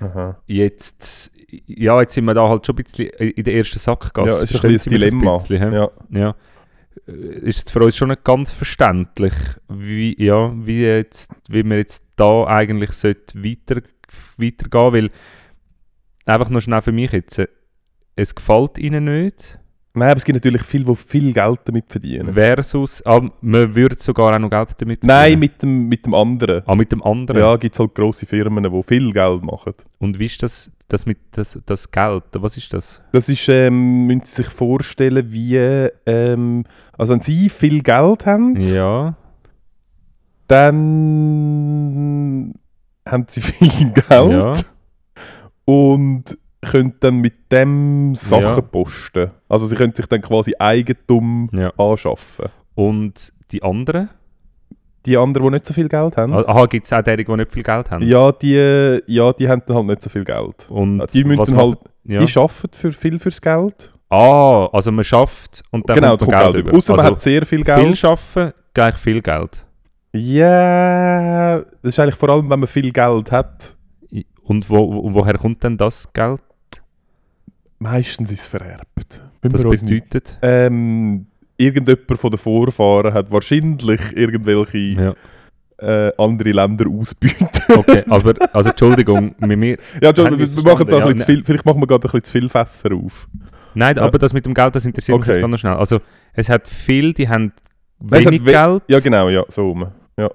[0.00, 0.40] Aha.
[0.46, 1.30] Jetzt,
[1.66, 4.30] ja, jetzt sind wir da halt schon ein bisschen in der ersten Sackgasse.
[4.30, 5.36] Ja, ist ein bisschen ein Dilemma.
[5.36, 5.74] bisschen, hä?
[5.76, 5.90] ja.
[6.10, 6.34] Ja.
[7.06, 9.34] ist jetzt für uns schon nicht ganz verständlich,
[9.68, 13.82] wie, ja, wie, jetzt, wie man jetzt da eigentlich sollte weiter,
[14.38, 15.10] weitergehen weil
[16.26, 17.48] einfach nur schnell für mich jetzt, äh,
[18.16, 19.58] es gefällt ihnen nicht,
[19.92, 22.32] Nein, aber es gibt natürlich viele, die viel Geld damit verdienen.
[22.32, 25.40] versus, ah, man würde sogar auch noch Geld damit Nein, verdienen.
[25.40, 26.62] mit dem, mit dem anderen.
[26.66, 27.40] Ah, mit dem anderen.
[27.42, 29.74] Ja, gibt es halt grosse Firmen, die viel Geld machen.
[29.98, 32.22] Und wie ist das, das mit das, das Geld?
[32.34, 33.02] Was ist das?
[33.12, 36.62] Das ist, ähm, müssen Sie sich vorstellen, wie, ähm,
[36.96, 39.16] also wenn Sie viel Geld haben, Ja.
[41.20, 42.54] dann
[43.06, 44.52] haben Sie viel Geld Ja.
[45.64, 48.60] und können dann mit dem Sachen Ja.
[48.60, 49.30] posten.
[49.48, 51.72] Also Sie können sich dann quasi Eigentum ja.
[51.78, 52.46] anschaffen.
[52.74, 54.10] Und die anderen?
[55.06, 57.52] Die anderen, die nicht so viel Geld haben, Aha, gibt es auch diejenigen, die nicht
[57.52, 58.02] viel Geld haben?
[58.06, 60.66] ja, die, ja, die haben dann halt nicht so viel Geld.
[60.68, 62.22] Und Die müssen halt, ja.
[62.22, 63.90] die arbeiten für viel fürs Geld.
[64.10, 66.76] Ah, also man schafft und dann genau, kommt man Geld, Geld über.
[66.76, 67.80] Außer man also hat sehr viel Geld.
[67.80, 69.64] viel schaffen, gleich viel Geld.
[70.12, 73.76] Ja, das ist eigentlich vor allem, wenn man viel Geld hat.
[74.42, 76.40] Und wo, wo, woher kommt denn das Geld?
[77.80, 79.22] Meistens ist es vererbt.
[79.42, 80.38] Das wir nicht- bedeutet?
[80.42, 81.26] Ähm,
[81.56, 85.14] irgendjemand von den Vorfahren hat wahrscheinlich irgendwelche Ja.
[85.78, 87.62] äh, andere Länder ausbeutet.
[87.68, 89.78] Okay, aber also Entschuldigung, mit mir.
[90.02, 91.86] ja, Haben wir, wir wir machen da verstanden, ein bisschen ja, viel, vielleicht machen wir
[91.86, 93.26] gerade ein bisschen zu viel Fässer auf.
[93.74, 94.02] Nein, Ja.
[94.02, 95.38] aber das mit dem Geld, das interessiert mich Okay.
[95.38, 95.74] jetzt ganz schnell.
[95.74, 96.00] Also
[96.34, 97.52] es hat viel, die haben
[97.98, 99.86] wenig we- Geld, Ja, genau, ja, so rum.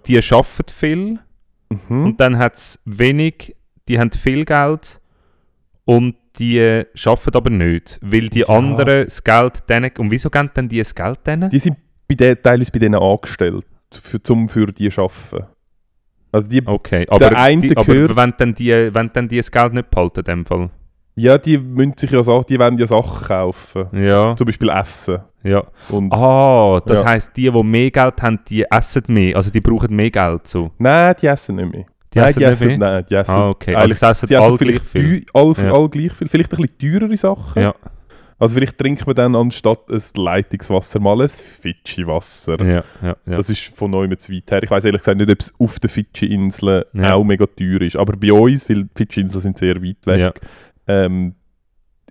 [0.07, 1.19] die schaffen viel
[1.69, 2.05] Mhm.
[2.05, 3.55] und dann hat es wenig,
[3.87, 4.99] die haben viel Geld
[5.85, 8.49] und die schaffen aber nicht, weil die Ja.
[8.49, 11.49] anderen das Geld denen, und wieso geben denn die das Geld denen?
[11.49, 11.77] Die sind
[12.07, 15.47] bei de, teilweise bei denen angestellt, für, zum für die zu arbeiten.
[16.31, 19.49] Also die, Okay, aber, eine die, aber gehört- wenn, dann die, wenn dann die das
[19.49, 20.69] Geld nicht behalten, in dem Fall.
[21.15, 23.87] ja, die müssen sich ja Sachen, die wollen ja Sachen kaufen.
[23.93, 25.19] Ja, Zum Beispiel Essen.
[25.43, 25.63] ja.
[25.89, 27.05] Und Ah, das Ja.
[27.05, 30.71] heisst, die, die mehr Geld haben, die essen mehr, also die brauchen mehr Geld so.
[30.77, 31.85] Nein, die essen nicht mehr.
[32.15, 33.75] Die nein, essen die nicht essen, nein, die essen Ah, okay.
[33.75, 35.25] Also es essen die essen alle gleich vielleicht viel.
[35.25, 35.73] teu- all, Ja.
[35.73, 36.27] all gleich viel.
[36.29, 37.61] Vielleicht ein bisschen teurere Sachen.
[37.61, 37.75] Ja,
[38.39, 42.59] Also vielleicht trinkt man dann anstatt ein Leitungswasser mal ein Fidschi-Wasser.
[42.63, 43.15] ja, ja.
[43.25, 43.35] ja.
[43.37, 44.63] Das ist von neuem zu weit her.
[44.63, 47.13] Ich weiß ehrlich gesagt nicht, ob es auf den Fidschi-Inseln Ja.
[47.15, 47.95] auch mega teuer ist.
[47.95, 50.33] Aber bei uns, weil die Fidschi-Inseln sind sehr weit weg, Ja.
[50.87, 51.35] ähm,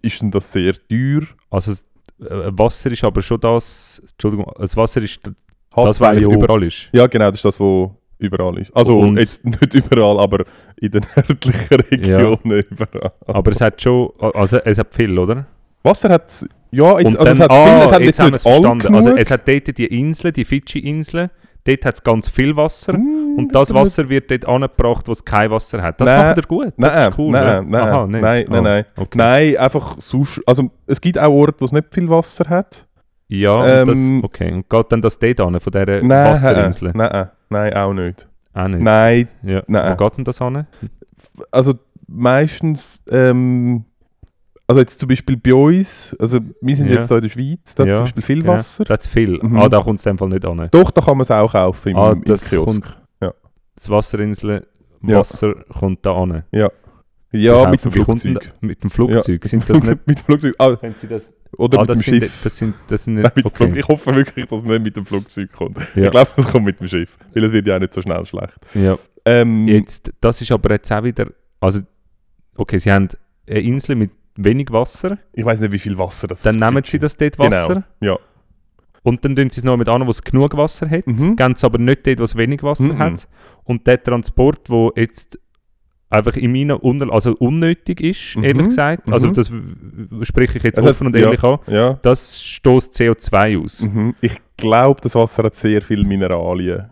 [0.02, 1.22] ist denn das sehr teuer.
[1.50, 1.84] Also das,
[2.30, 6.88] äh, Wasser ist aber schon das, Entschuldigung, das Wasser ist das, was ja- überall ist.
[6.92, 8.74] Ja, genau, das ist das, was überall ist.
[8.76, 10.44] Also Und- jetzt nicht überall, aber
[10.80, 13.12] in den nördlichen Regionen überall.
[13.26, 15.46] Aber es hat schon, also es hat viel, oder?
[15.82, 18.18] Wasser hat ja, jetzt, Und also es dann- hat viel, ah, es hat jetzt jetzt
[18.20, 18.94] haben wir nicht es verstanden.
[18.94, 21.30] Also es hat dort die Inseln, die Fidschi-Inseln,
[21.64, 22.94] dort hat es ganz viel Wasser.
[22.94, 26.00] Mm, Und das Wasser wird dort angebracht, wo es kein Wasser hat.
[26.00, 26.72] Das Nein, macht er gut.
[26.76, 27.30] Das Nein, ist cool.
[27.32, 27.62] nein, ja.
[27.62, 28.84] nein, Aha, nein, nein, Ah, nein.
[28.96, 29.18] Okay.
[29.18, 30.40] Nein, einfach sonst.
[30.46, 32.86] Also es gibt auch Orte, wo es nicht viel Wasser hat.
[33.28, 33.86] Ja, Ähm,
[34.20, 34.52] das, okay.
[34.52, 36.90] Und geht dann das dort an, von dieser Nein, Wasserinsel?
[36.94, 38.28] Nein, nein, auch nicht.
[38.52, 38.80] Auch nicht.
[38.82, 39.62] Nein, Ja.
[39.66, 39.98] nein.
[39.98, 40.66] Wo geht denn das an?
[41.50, 41.74] also
[42.06, 43.84] meistens, ähm,
[44.66, 46.94] also jetzt zum Beispiel bei uns, also wir sind Ja.
[46.96, 48.46] jetzt hier in der Schweiz, da hat Ja, zum Beispiel viel Ja.
[48.48, 48.84] Wasser.
[48.84, 49.38] Das ist viel.
[49.42, 49.56] Mhm.
[49.58, 50.68] Ah, da kommt es in dem Fall nicht an.
[50.70, 52.66] Doch, da kann man es auch kaufen im, Ah, im das Kiosk.
[52.66, 53.00] kommt-
[53.76, 54.66] Das Wasserinsel,
[55.02, 55.18] Ja.
[55.18, 56.44] Wasser kommt da an.
[56.52, 56.70] Ja,
[57.34, 58.34] Zu mit dem Flugzeug.
[58.34, 59.42] da- Mit dem Flugzeug?
[59.44, 60.06] Ja, Sind das nicht...
[60.06, 60.54] mit dem Flugzeug.
[60.58, 61.32] Ah, Können Sie das...
[61.56, 62.40] oder ah, mit das dem sind, Schiff.
[62.44, 63.36] Das sind, das sind Nein, nicht...
[63.36, 63.64] dem Okay.
[63.64, 65.78] Flug- Ich hoffe wirklich, dass es nicht mit dem Flugzeug kommt.
[65.94, 66.04] Ja.
[66.04, 67.16] Ich glaube, es kommt mit dem Schiff.
[67.34, 68.54] Weil es wird ja auch nicht so schnell schlecht.
[68.74, 68.98] Ja.
[69.24, 71.26] Ähm, Jetzt, das ist aber jetzt auch wieder...
[71.60, 71.80] Also,
[72.56, 73.08] okay, Sie haben
[73.48, 76.82] eine Insel mit wenig Wasser, ich weiß nicht, wie viel Wasser das dann auf nehmen
[76.84, 78.18] Sie das dort Genau, Wasser ja.
[79.02, 81.06] und dann tun Sie es noch mit an, wo es genug Wasser hat.
[81.06, 81.36] Mhm.
[81.36, 82.98] Geben es aber nicht dort, wo es wenig Wasser Mhm.
[82.98, 83.28] hat.
[83.62, 85.38] Und der Transport, wo jetzt
[86.14, 88.44] einfach in meinen Unter also unnötig ist, Mhm.
[88.44, 89.32] ehrlich gesagt, also Mhm.
[89.34, 89.56] das w-
[90.10, 91.22] w- spreche ich jetzt Also, offen und ja.
[91.26, 91.98] ehrlich an, Ja.
[92.02, 93.82] das stößt CO2 aus.
[93.82, 94.14] Mhm.
[94.20, 96.86] Ich glaube, das Wasser hat sehr viele Mineralien.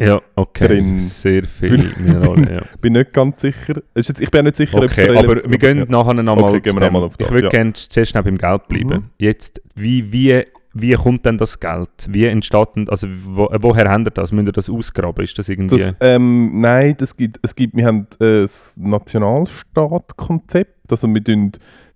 [0.00, 0.66] Ja, okay.
[0.66, 0.98] Drin.
[0.98, 2.62] Sehr viel Mineralien, ja.
[2.80, 3.74] Bin nicht ganz sicher.
[3.94, 5.84] Jetzt, ich bin nicht sicher, ob es Okay, relevant- aber wir gehen ja.
[5.88, 7.50] nachher nochmal Okay, auf das, Ich würde ja.
[7.50, 8.88] gerne zuerst beim Geld bleiben.
[8.88, 9.02] Mhm.
[9.18, 10.42] Jetzt, wie, wie,
[10.80, 11.88] wie kommt denn das Geld?
[12.08, 14.32] Wie entsteht denn, also wo, woher habt ihr das?
[14.32, 15.24] Müsst ihr das ausgraben?
[15.24, 15.78] Ist das irgendwie...
[15.78, 20.90] Das, ähm, nein, das gibt, es gibt, wir haben äh, das Nationalstaatkonzept.
[20.90, 21.52] Also wir tun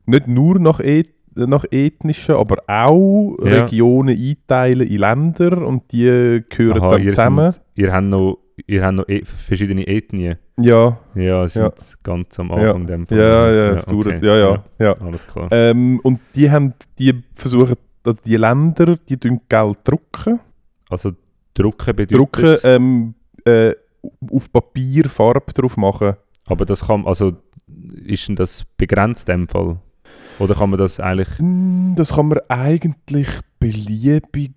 [0.06, 3.62] nicht nur nach, et nach ethnischen, aber auch Ja.
[3.62, 7.50] Regionen einteilen in Länder und die gehören Aha, dann ihr, zusammen.
[7.50, 10.36] Sind, ihr habt noch, ihr habt noch e verschiedene Ethnien.
[10.60, 11.72] Ja, Ja, sind Ja.
[12.02, 13.18] ganz am ja, Anfang dem Fall.
[13.18, 14.92] ja, ja, es dauert, okay, ja, ja, ja.
[15.00, 15.48] Alles klar.
[15.50, 20.40] Ähm, und die haben, die versuchen, also die Länder, die Geld drucken.
[20.88, 21.12] Also
[21.54, 22.18] drucken bedeutet...
[22.18, 23.72] drucken, ähm, äh,
[24.32, 26.16] auf Papier Farbe drauf machen.
[26.46, 27.32] aber das kann, also
[28.04, 29.78] ist denn das begrenzt in dem Fall?
[30.38, 31.28] Oder kann man das eigentlich...
[31.38, 33.28] Mm, Das kann man eigentlich
[33.58, 34.52] beliebig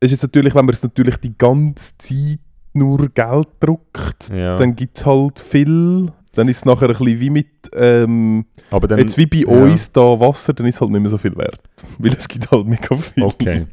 [0.00, 2.38] es ist jetzt natürlich, wenn man es natürlich die ganze Zeit
[2.74, 4.56] nur Geld druckt, Ja.
[4.56, 6.12] dann gibt es halt viel.
[6.36, 9.46] Dann ist es nachher ein bisschen wie mit, ähm, aber dann, jetzt wie bei ja.
[9.46, 11.60] uns da Wasser, dann ist es halt nicht mehr so viel wert.
[11.98, 13.22] Weil es gibt halt mega viel.
[13.24, 13.66] Okay.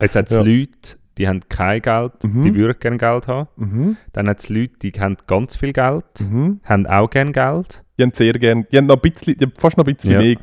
[0.00, 0.42] Jetzt hat es Ja.
[0.42, 2.42] Leute, die haben kein Geld, Mhm.
[2.42, 3.48] die würden gerne Geld haben.
[3.56, 3.96] Mhm.
[4.12, 6.60] Dann hat es Leute, die haben ganz viel Geld, Mhm.
[6.64, 7.82] haben auch gerne Geld.
[7.98, 10.12] Die haben sehr gern, die haben noch ein bisschen, die haben fast noch ein bisschen
[10.12, 10.18] Ja.
[10.18, 10.36] mehr.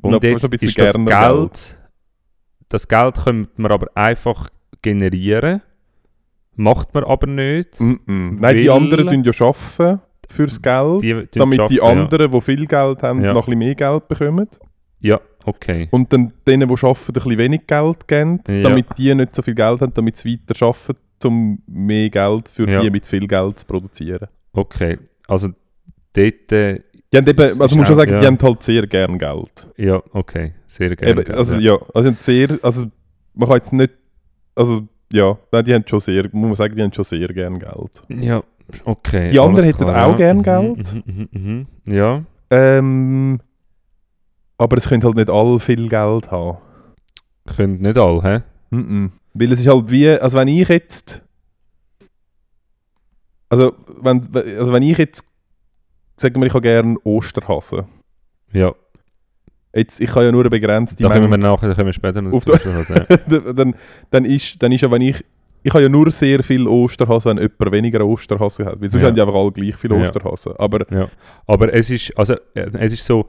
[0.00, 1.50] Und Noch jetzt ist das Geld, gerne
[2.68, 4.50] das Geld könnte man aber einfach
[4.82, 5.62] generieren,
[6.54, 7.80] macht man aber nicht.
[7.80, 8.38] Mhm.
[8.40, 12.40] Nein, die anderen tun ja arbeiten fürs Geld, Die, die damit die arbeiten, anderen, die
[12.40, 13.32] viel Geld haben, Ja.
[13.32, 14.48] noch ein bisschen mehr Geld bekommen.
[15.00, 15.88] Ja, ja okay.
[15.90, 18.62] Und dann denen, die arbeiten, ein bisschen wenig Geld geben, Ja.
[18.62, 22.68] damit die nicht so viel Geld haben, damit sie weiter arbeiten, um mehr Geld für
[22.68, 22.80] Ja.
[22.80, 24.28] die mit viel Geld zu produzieren.
[24.52, 25.48] Okay, also
[26.12, 26.80] dort, äh,
[27.12, 28.20] Die haben eben, also muss schon auch- sagen, ja.
[28.20, 29.66] die haben halt sehr gern Geld.
[29.78, 31.22] ja, okay, sehr gerne.
[31.22, 32.86] Eben, also ja, also, sehr, also
[33.34, 33.92] man kann jetzt nicht,
[34.54, 37.58] also ja, nein, die haben schon sehr, muss man sagen, die haben schon sehr gern
[37.58, 38.02] Geld.
[38.20, 38.42] ja,
[38.84, 39.30] okay.
[39.30, 40.16] Die anderen hätten klar, auch ja.
[40.16, 40.92] gern Mhm, Geld.
[41.06, 41.92] Mhm, mhm, mhm.
[41.94, 43.40] Ja, Ähm,
[44.56, 46.58] aber es können halt nicht alle viel Geld haben.
[47.46, 48.40] können nicht alle, hä?
[48.70, 49.12] Mhm.
[49.34, 51.22] Weil es ist halt wie, also wenn ich jetzt,
[53.48, 55.24] also wenn, also wenn ich jetzt,
[56.16, 57.84] sagen wir, ich habe gerne Osterhasen.
[58.52, 58.74] Ja,
[59.74, 61.44] Jetzt, ich kann ja nur eine begrenzte da kommen wir Menge.
[61.44, 62.52] nachher, da kommen wir später noch Auf zu.
[62.52, 63.52] ja.
[63.52, 63.74] dann,
[64.10, 65.22] dann, ist, dann ist ja, wenn ich,
[65.62, 68.80] ich habe ja nur sehr viel Osterhasen, wenn jemand weniger Osterhasen hat.
[68.80, 69.08] Weil sonst Ja.
[69.08, 70.06] haben die einfach alle gleich viele Ja.
[70.06, 70.52] Osterhasen.
[70.58, 70.86] Aber
[71.46, 73.26] Aber es ist, also, äh, es ist so,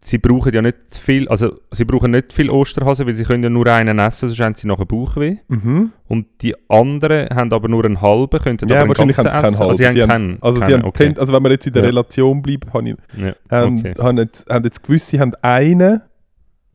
[0.00, 3.50] sie brauchen ja nicht viel, also sie brauchen nicht viel Osterhasen, weil sie können ja
[3.50, 5.36] nur einen essen, sonst haben sie nachher Bauchweh.
[5.48, 5.92] mhm.
[6.08, 9.44] Und die anderen haben aber nur einen halben, könnten ja, aber wahrscheinlich haben sie keinen
[9.44, 9.58] essen.
[9.60, 9.68] Halb.
[9.70, 10.38] Also sie haben keinen.
[10.42, 11.14] also, sie keinen, haben okay.
[11.16, 11.88] also wenn wir jetzt in der Ja.
[11.88, 12.96] Relation bleiben, haben, ja,
[13.50, 13.94] haben, okay.
[13.98, 16.00] haben, jetzt, haben jetzt gewisse haben einen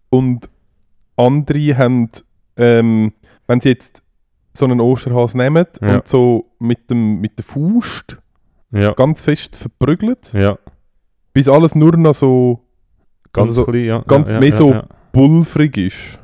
[0.09, 0.49] und
[1.15, 2.09] andere haben,
[2.55, 3.13] ähm,
[3.47, 4.03] wenn sie jetzt
[4.53, 5.95] so einen Osterhase nehmen Ja.
[5.95, 8.17] und so mit, dem, mit der Faust
[8.71, 10.57] ja, ganz fest verprügelt, ja,
[11.33, 12.59] bis alles nur noch so
[13.31, 14.81] ganz Also so klein, ganz mehr so-
[15.11, 16.19] pulverig ist.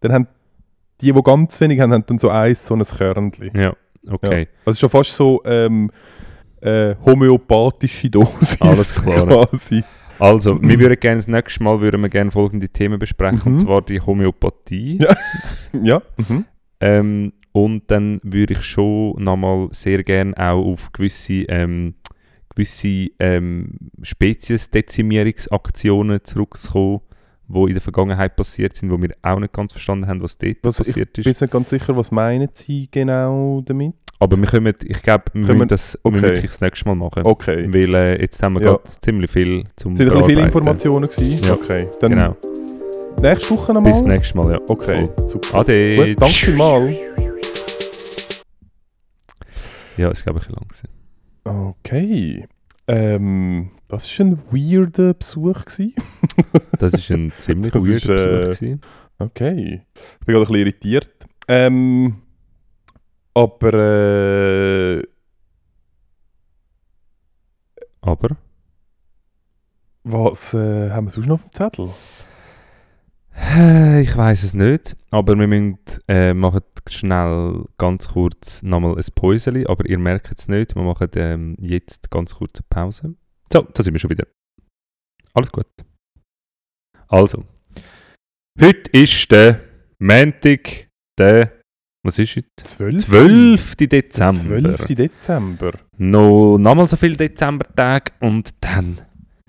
[0.00, 0.28] Dann haben
[1.00, 3.50] die, die ganz wenig haben, haben dann so eins, so ein Körnchen.
[3.54, 3.72] ja,
[4.08, 4.48] okay.
[4.66, 5.90] Also schon fast so ähm,
[6.60, 8.60] äh, homöopathische Dosis.
[8.60, 9.26] Alles klar.
[9.26, 9.82] Quasi.
[10.18, 13.52] Also, wir würden gerne das nächste Mal würden wir gerne folgende Themen besprechen, Mhm.
[13.52, 14.98] und zwar die Homöopathie.
[15.00, 15.16] Ja.
[15.82, 16.02] Ja.
[16.28, 16.44] Mhm.
[16.80, 21.94] Ähm, und dann würde ich schon nochmal sehr gerne auch auf gewisse, ähm,
[22.54, 23.72] gewisse ähm,
[24.02, 27.00] Speziesdezimierungsaktionen zurückkommen,
[27.48, 30.58] die in der Vergangenheit passiert sind, wo wir auch nicht ganz verstanden haben, was dort
[30.62, 31.26] Was, ich passiert bin ist.
[31.26, 33.94] jetzt nicht ganz sicher, was meinen Sie genau damit?
[34.20, 36.12] Aber wir können, ich glaube, wir Können müssen wir- das wir okay.
[36.20, 37.22] müssen wirklich das nächste Mal machen.
[37.24, 37.66] Okay.
[37.72, 38.68] Weil äh, jetzt haben wir Ja.
[38.72, 40.42] gerade ziemlich viel zum bisschen viele.
[40.42, 41.42] Informationen gewesen?
[41.44, 41.54] Ja.
[41.54, 41.88] Okay.
[42.00, 42.36] Dann Genau.
[43.22, 43.92] Nächste Woche nochmal?
[43.92, 44.60] Bis nächstes Mal, ja.
[44.68, 45.28] Okay, Voll.
[45.28, 45.58] super.
[45.60, 45.96] Ade.
[45.96, 46.96] Gut, danke vielmals.
[49.96, 50.68] Ja, war glaube ich ein bisschen lang.
[50.68, 51.70] gewesen.
[51.70, 52.48] Okay.
[52.86, 55.64] Ähm, das war ein weirder Besuch.
[56.78, 58.60] Das ist ein ziemlich Das weirder ist, äh, Besuch.
[58.60, 58.80] gewesen.
[59.18, 59.82] Okay.
[60.20, 61.26] Ich bin gerade ein bisschen irritiert.
[61.48, 62.22] Ähm,
[63.34, 65.02] aber äh,
[68.00, 68.36] Aber
[70.04, 71.90] was äh, haben wir sonst noch auf dem Zettel?
[73.34, 75.78] Äh, Ich weiß es nicht, aber wir müssen,
[76.08, 81.08] äh, machen schnell ganz kurz nochmal ein Päuseli, aber ihr merkt es nicht, wir machen
[81.16, 83.14] ähm, jetzt ganz kurz eine Pause.
[83.52, 84.26] So, da sind wir schon wieder.
[85.34, 85.66] Alles gut.
[87.08, 87.44] Also,
[88.60, 89.60] heute ist der
[89.98, 91.52] Montag, der,
[92.04, 92.48] was ist heute?
[92.64, 93.04] 12.
[93.06, 93.76] 12.
[93.76, 94.76] Dezember.
[94.76, 94.84] 12.
[94.96, 99.00] Dezember Noch nochmal so viele Dezembertage und dann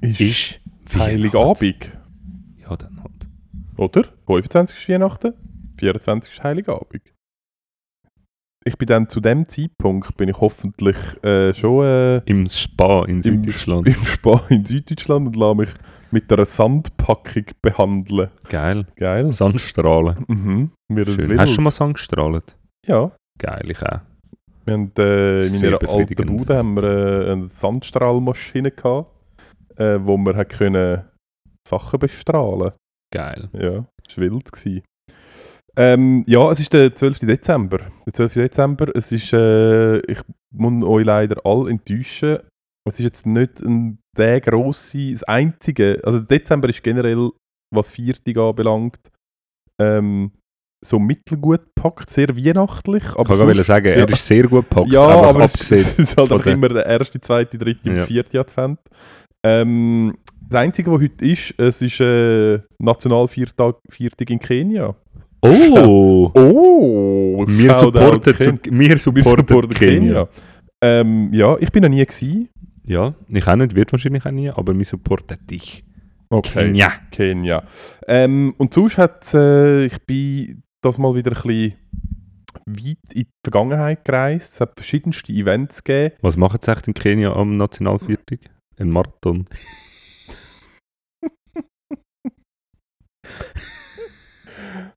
[0.02, 0.60] ist, ist
[0.96, 1.92] Heiligabend.
[2.58, 3.11] Ja, dann halt.
[3.82, 4.04] Oder?
[4.28, 5.34] 25 ist Weihnachten,
[5.80, 7.02] 24 ist Heiligabend.
[8.64, 13.16] Ich bin dann zu dem Zeitpunkt, bin ich hoffentlich äh, schon äh, Im Spa in
[13.16, 13.88] im, Süddeutschland.
[13.88, 15.70] im Spa in Süddeutschland und lasse mich
[16.12, 18.30] mit einer Sandpackung behandeln.
[18.50, 18.86] Geil.
[18.98, 19.34] Geil.
[19.34, 20.26] Sandstrahlen.
[20.28, 20.72] Mhm.
[21.04, 21.40] Schön.
[21.40, 22.56] Hast du schon mal Sand gestrahlt?
[22.86, 23.12] Ja.
[23.40, 24.02] Geil, ich auch.
[24.66, 26.26] Wir haben, äh, in meiner alten.
[26.28, 29.10] Bude haben wir äh, eine Sandstrahlmaschine gehabt,
[29.78, 31.02] äh, wo wir können
[31.68, 32.74] Sachen bestrahlen
[33.12, 33.50] Geil.
[33.54, 34.52] Ja, das war wild.
[34.52, 34.82] Gewesen.
[35.78, 37.20] Ähm, ja, es ist der 12.
[37.20, 37.80] Dezember.
[38.06, 38.34] Der 12.
[38.34, 40.20] Dezember, es ist, äh, ich
[40.54, 42.40] muss euch leider alle enttäuschen.
[42.88, 47.30] Es ist jetzt nicht ein, der grosse, das einzige, also Dezember ist generell,
[47.74, 49.00] was Viertig anbelangt,
[49.82, 50.32] ähm,
[50.84, 53.04] so mittelgut gepackt, sehr weihnachtlich.
[53.04, 53.92] Ich Aber kann sonst- sagen, ja.
[53.94, 54.90] er ist sehr gut gepackt.
[54.92, 58.06] ja, aber es, es ist halt einfach immer der erste, zweite, dritte und Ja.
[58.06, 58.80] vierte Advent.
[59.46, 60.18] Ähm,
[60.52, 64.96] das Einzige, was heute ist, es ist äh, Nationalviertag Viertag in Kenia.
[65.42, 66.32] Oh!
[66.36, 67.46] Oh!
[67.48, 70.26] Wir supporten, zu, Ken- wir Wir supporten supporten Kenia.
[70.26, 70.30] Kenia.
[70.82, 72.50] Ähm, ja, ich bin noch nie gewesen.
[72.86, 75.84] Ja, ich auch nicht, wird wahrscheinlich auch nie, aber wir supporten dich.
[76.30, 76.66] Okay.
[76.66, 76.92] Kenia.
[77.12, 77.64] Kenia.
[78.08, 81.74] Ähm, und sonst hat äh, ich bin das mal wieder ein bisschen
[82.66, 84.54] weit in die Vergangenheit gereist.
[84.56, 86.16] Es hat verschiedenste Events gegeben.
[86.22, 88.40] Was machen sie echt in Kenia am Nationalviertag?
[88.78, 89.48] Ein Marathon.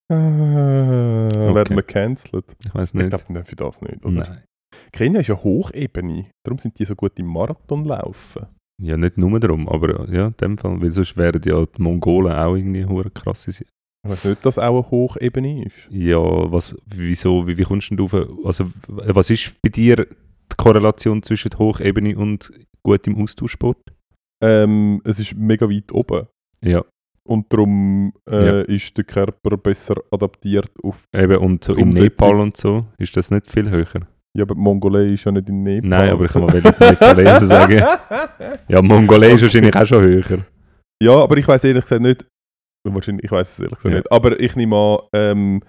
[0.08, 2.44] Äh, Werden wir cancelled?
[2.64, 3.08] Ich weiß Ich nicht.
[3.10, 4.04] glaube nicht für das nicht.
[4.04, 4.12] Oder?
[4.12, 4.42] Nein.
[4.92, 6.26] Kenia ist ja Hochebene.
[6.44, 8.46] Darum sind die so gut im Marathon laufen.
[8.82, 10.80] Ja, nicht nur darum, aber ja, in dem Fall.
[10.82, 13.52] Weil sonst wären ja die Mongolen auch irgendwie hure krasse.
[13.52, 13.64] Se-
[14.04, 15.88] Ich weiß nicht, dass auch eine Hochebene ist.
[15.90, 18.28] Ja, was, wieso, wie, wie kommst du denn drauf?
[18.44, 23.78] Also, was ist bei dir die Korrelation zwischen Hochebene und gutem Austauschsport?
[24.42, 26.26] Ähm, es ist mega weit oben.
[26.60, 26.84] Ja,
[27.26, 28.60] Und darum äh, Ja.
[28.62, 31.04] ist der Körper besser adaptiert auf.
[31.14, 32.04] eben, und so in Umsetzung.
[32.04, 33.86] Nepal und so, ist das nicht viel höher?
[34.36, 35.88] Ja, aber Mongolei ist ja nicht in Nepal.
[35.88, 37.80] Nein, aber ich kann mal Nepalesen sagen.
[38.68, 40.38] Ja, Mongolei ist wahrscheinlich auch schon höher.
[41.02, 42.26] Ja, aber ich weiß ehrlich gesagt nicht.
[42.86, 43.98] Wahrscheinlich, ich weiß es ehrlich gesagt Ja.
[44.00, 44.12] nicht.
[44.12, 45.62] Aber ich nehme an, ähm,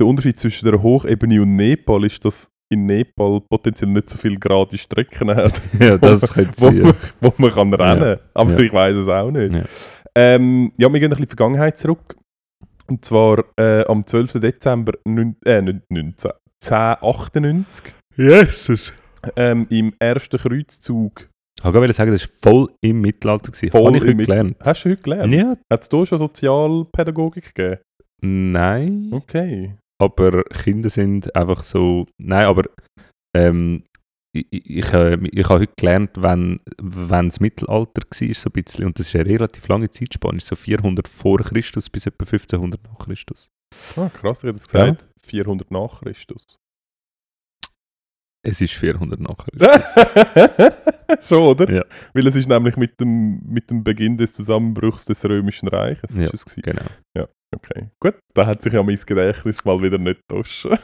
[0.00, 4.36] der Unterschied zwischen der Hochebene und Nepal ist, dass in Nepal potenziell nicht so viele
[4.36, 8.18] gerade Strecken hat, Ja, das könnte wo, man, wo man kann rennen kann.
[8.34, 8.58] Aber Ja.
[8.60, 9.54] ich weiß es auch nicht.
[10.18, 10.34] Ja.
[10.34, 12.16] Ähm, ja, wir gehen ein bisschen in die Vergangenheit zurück.
[12.88, 14.40] Und zwar äh, am 12.
[14.40, 16.30] Dezember neun, äh, nicht 19,
[16.64, 18.92] 1098 Jesus!
[19.36, 21.28] ähm, im ersten Kreuzzug.
[21.58, 23.50] Ich wollte sagen, das war voll im Mittelalter.
[23.50, 23.70] Gewesen.
[23.70, 24.56] Voll Habe ich heute gelernt.
[24.60, 25.34] Hast du heute gelernt?
[25.34, 27.80] Ja, Hat es da schon Sozialpädagogik gegeben?
[28.22, 29.08] nein.
[29.12, 29.74] Okay.
[30.00, 32.06] aber Kinder sind einfach so.
[32.16, 32.64] Nein, aber
[33.36, 33.82] ähm,
[34.32, 38.52] ich, ich, ich, äh, ich habe heute gelernt, wenn wenn das Mittelalter war, so ein
[38.52, 42.82] bisschen, und das ist eine relativ lange Zeitspanne, so 400 vor Christus bis etwa 1500
[42.84, 43.50] nach Christus.
[43.96, 45.08] Ah, krass, ich hätte es gesagt.
[45.22, 46.56] 400 nach Christus.
[48.46, 51.28] Es ist 400 nach Christus.
[51.28, 51.70] Schon, oder?
[51.70, 51.84] Ja.
[52.14, 56.16] Weil es ist nämlich mit dem, mit dem Beginn des Zusammenbruchs des Römischen Reiches.
[56.16, 56.30] Ja.
[56.30, 56.86] Ist es genau.
[57.54, 57.90] Okay.
[58.00, 60.66] Gut, da hat sich ja mein Gedächtnis mal wieder nicht getauscht.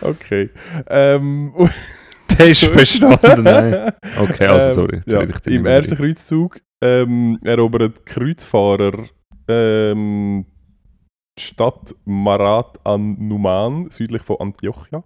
[0.00, 0.50] okay.
[0.88, 1.52] Ähm,
[2.38, 3.92] Der ist verstanden, nein.
[4.18, 5.00] Okay, also Ähm, sorry.
[5.06, 5.96] Ja, Im ersten.
[5.96, 9.08] Kreuzzug ähm, erobern die Kreuzfahrer
[9.48, 10.46] ähm,
[11.38, 15.02] die Stadt Marat an Numan, südlich von Antiochia.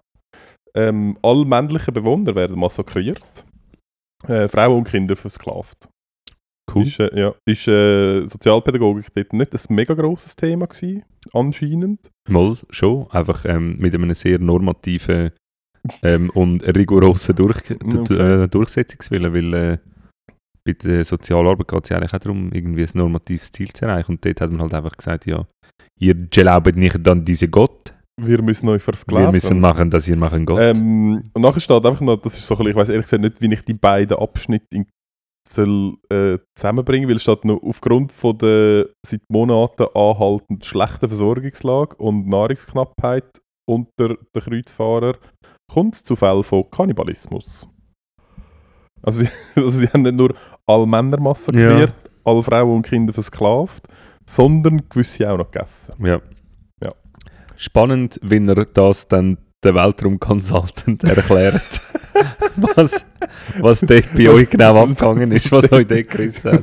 [0.74, 3.47] Ähm, alle männlichen Bewohner werden massakriert.
[4.26, 5.89] Äh, Frauen und Kinder versklavt.
[6.72, 6.84] Cool.
[6.84, 12.10] Ist, äh, ja, ist äh, Sozialpädagogik dort nicht ein mega grosses Thema gewesen, anscheinend.
[12.28, 15.32] Mal schon, einfach ähm, mit einem sehr normativen
[16.02, 18.44] ähm, und rigorosen Durch Okay.
[18.44, 19.78] äh, Durchsetzungswillen, weil äh,
[20.64, 24.12] bei der Sozialarbeit geht es ja eigentlich auch darum, irgendwie ein normatives Ziel zu erreichen.
[24.12, 25.46] Und dort hat man halt einfach gesagt, ja,
[26.00, 29.26] ihr glaubt nicht an diese Gott, Wir müssen euch versklaven.
[29.26, 30.60] wir müssen machen, dass ihr machen Gott.
[30.60, 33.52] Ähm, und nachher steht einfach noch, das ist so ich weiß ehrlich gesagt nicht, wie
[33.52, 34.86] ich die beiden Abschnitte in,
[35.47, 42.26] soll, äh, zusammenbringen weil steht noch aufgrund von der seit Monaten anhaltend schlechten Versorgungslage und
[42.28, 45.16] Nahrungsknappheit unter den Kreuzfahrern
[45.72, 47.68] kommt es zu Fällen von Kannibalismus.
[49.03, 50.34] Also sie, also sie haben nicht nur
[50.66, 53.86] alle Männer massakriert, alle Frauen und Kinder versklavt,
[54.26, 55.95] sondern gewisse auch noch gegessen.
[56.05, 56.20] ja.
[56.82, 56.92] ja.
[57.57, 61.80] Spannend, wenn er das dann der Weltraum-Consultant erklärt,
[62.76, 63.06] was,
[63.60, 66.62] was dort bei euch genau abgegangen ist, was euch dort gerissen hat.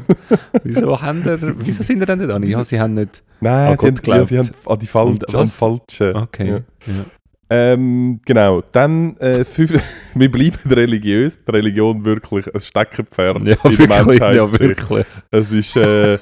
[0.64, 2.43] Wieso, haben ihr, wieso sind ihr denn nicht an?
[2.43, 3.24] Ja, sie haben nicht...
[3.39, 6.16] Nein, sie, haben, ja, sie haben an die falschen, Und an falschen.
[6.16, 6.47] Okay.
[6.47, 6.55] Ja.
[6.88, 7.05] Ja.
[7.53, 9.74] Ähm, genau, dann, äh, fünf,
[10.16, 15.05] wir bleiben religiös, die Religion wirklich ein Steckenpferd Ja, in der wirklich, ja, wirklich.
[15.32, 16.18] Es ist, äh,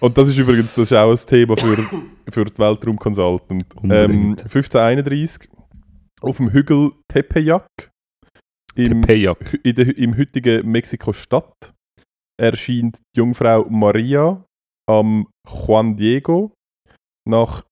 [0.00, 1.78] und das ist übrigens das ist auch ein Thema für,
[2.28, 3.64] für die Weltraum-Consultant.
[3.82, 4.42] Ähm, Unbedingt.
[4.42, 5.48] 1531
[6.20, 7.64] auf dem Hügel Tepeyac
[8.76, 9.58] im, Tepeyac.
[9.62, 11.72] in der, im heutigen Mexiko-Stadt
[12.40, 14.44] erscheint die Jungfrau Maria
[14.90, 16.52] am Juan Diego
[17.28, 17.64] nach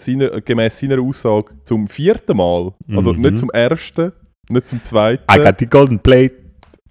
[0.00, 2.72] seiner, gemäß seiner Aussage zum vierten Mal.
[2.88, 3.20] Also Mhm.
[3.22, 4.12] nicht zum ersten,
[4.50, 5.24] nicht zum zweiten.
[5.32, 6.36] I got the golden plate.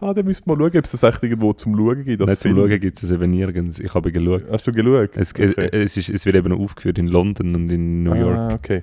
[0.00, 2.20] ah, dann müssen wir mal schauen, ob es das echt irgendwo zum Schauen gibt.
[2.20, 2.70] das Nicht zum Film.
[2.70, 3.80] Schauen gibt es eben nirgends.
[3.80, 4.42] Ich habe geschaut.
[4.50, 5.16] Hast du geschaut?
[5.16, 5.68] Es, Okay.
[5.72, 8.36] es, ist, es wird eben aufgeführt in London und in New York.
[8.36, 8.82] Ah, okay.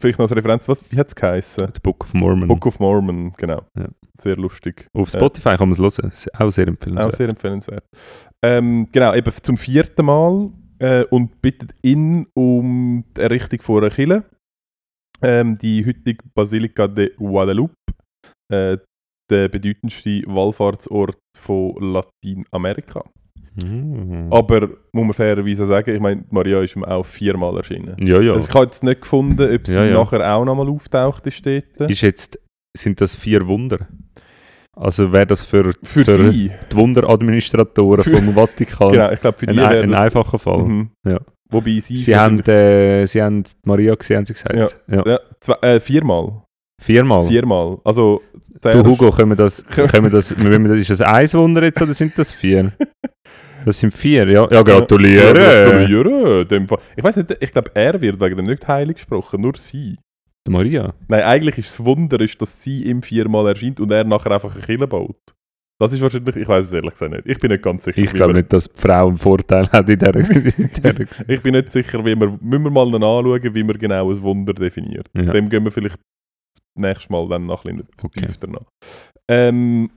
[0.00, 1.68] Vielleicht noch als Referenz, was, wie hat es geheißen?
[1.74, 2.48] The Book of Mormon.
[2.48, 3.62] Book of Mormon, genau.
[3.78, 3.86] Ja.
[4.18, 4.88] Sehr lustig.
[4.92, 6.10] Auf Spotify kann man es hören.
[6.38, 7.12] Auch sehr Auch empfehlenswert.
[7.14, 7.84] sehr empfehlenswert.
[8.42, 10.50] Ähm, genau, eben zum vierten Mal
[10.80, 14.24] äh, und bittet ihn um die Errichtung von einer Kirche.
[15.22, 17.74] Ähm, die heutige Basilica de Guadalupe,
[18.52, 18.76] äh,
[19.30, 23.04] der bedeutendste Wallfahrtsort von Lateinamerika.
[23.56, 24.30] Mm.
[24.30, 27.96] Aber muss man fairerweise sagen, ich meine, Maria ist ihm auch viermal erschienen.
[28.00, 28.32] Ja, ja.
[28.34, 29.94] Also ich habe jetzt nicht gefunden, ob sie Ja, ja.
[29.94, 31.64] nachher auch nochmal auftaucht ist dort.
[31.90, 32.38] ist jetzt,
[32.76, 33.88] sind das vier Wunder?
[34.78, 39.46] Also wäre das für, Für, für die Wunderadministratoren Für- vom Vatikan Genau, ich glaube für
[39.46, 40.64] die ein, ein einfacher Fall.
[40.64, 40.90] Mhm.
[41.06, 41.18] Ja.
[41.50, 41.96] Wobei sie...
[41.96, 44.54] Sie, haben, äh, sie haben Maria gesehen, haben sie gesagt.
[44.54, 44.68] Ja.
[44.94, 45.02] Ja.
[45.12, 46.42] Ja, zwei, äh, viermal.
[46.82, 47.26] Viermal.
[47.26, 47.78] Viermal.
[47.84, 48.20] Also...
[48.60, 51.62] Du Hugo, können wir das, können wir das, wenn wir das, ist das ein Wunder
[51.62, 52.72] jetzt oder sind das vier?
[53.64, 54.48] Das sind vier, ja.
[54.50, 55.40] Ja, gratuliere!
[55.40, 56.46] Ja, gratuliere.
[56.46, 56.78] Dem Fall.
[56.96, 59.98] Ich weiß nicht, ich glaube, er wird wegen dem nicht heilig gesprochen, nur sie.
[60.46, 60.94] Die Maria.
[61.08, 64.54] Nein, eigentlich ist das Wunder, ist, dass sie ihm viermal erscheint und er nachher einfach
[64.54, 65.16] eine Kille baut.
[65.78, 67.26] Das ist wahrscheinlich, ich weiß es ehrlich gesagt nicht.
[67.26, 67.98] Ich bin nicht ganz sicher.
[67.98, 71.72] Ich glaube nicht, dass die Frau einen Vorteil hat in dieser, dieser Ich bin nicht
[71.72, 75.08] sicher, wie wir, müssen wir mal anschauen, wie man genau ein Wunder definiert.
[75.14, 75.24] Ja.
[75.32, 75.98] Dem gehen wir vielleicht
[76.76, 78.20] das nächste Mal dann noch ein bisschen Okay.
[78.20, 78.66] vertiefter nach.
[79.28, 79.90] Ähm,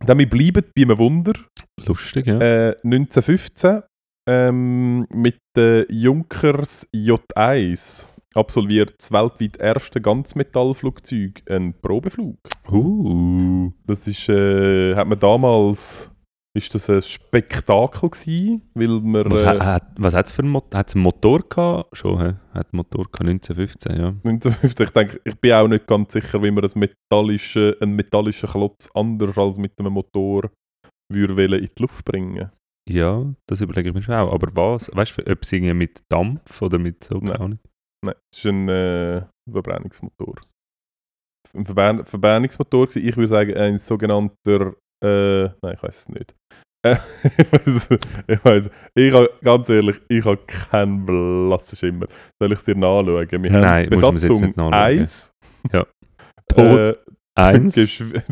[0.00, 1.32] dann wir bleiben bei einem Wunder.
[1.86, 2.38] Lustig, ja.
[2.40, 3.82] Äh, 1915
[4.28, 12.38] ähm, mit der Junkers J1 absolviert das weltweit erste Ganzmetallflugzeug einen Probeflug.
[12.70, 13.70] Uh.
[13.86, 16.10] Das ist, äh, hat man damals,
[16.54, 20.50] ist das ein Spektakel gewesen, weil man Was, äh, hat, was hat es für einen
[20.50, 20.78] Motor?
[20.78, 21.96] Hat es einen Motor gehabt?
[21.96, 22.34] Schon, hä?
[22.52, 24.08] Hat einen Motor gehabt, 1915, ja.
[24.08, 28.50] 1950, ich denke, ich bin auch nicht ganz sicher, wie man ein metallische, einen metallischen
[28.50, 30.50] Klotz anders als mit einem Motor
[31.12, 32.50] würde in die Luft bringen.
[32.88, 34.32] Ja, das überlege ich mir schon auch.
[34.32, 34.90] Aber was?
[34.92, 37.58] Weißt du, ob es irgendwie mit Dampf oder mit so, Nein.
[38.04, 40.40] Nein, es ist ein äh, Verbrennungsmotor.
[41.54, 43.06] Ein Verbrenn Verbrennungsmotor gewesen.
[43.06, 46.34] Ich würde sagen, ein sogenannter, äh, nein, ich weiß es nicht.
[46.84, 46.96] Äh,
[47.38, 52.06] ich weiß es- ich weiß, ich habe, ganz ehrlich, ich habe keinen blassen Schimmer.
[52.40, 53.28] Soll ich es dir nachschauen?
[53.30, 54.74] Wir haben Nein, jetzt Besatzung nicht nachschauen.
[54.74, 55.32] 1.
[55.72, 55.86] Ja.
[56.48, 56.98] Tot.
[57.34, 57.74] Eins.
[57.76, 58.22] Geschw-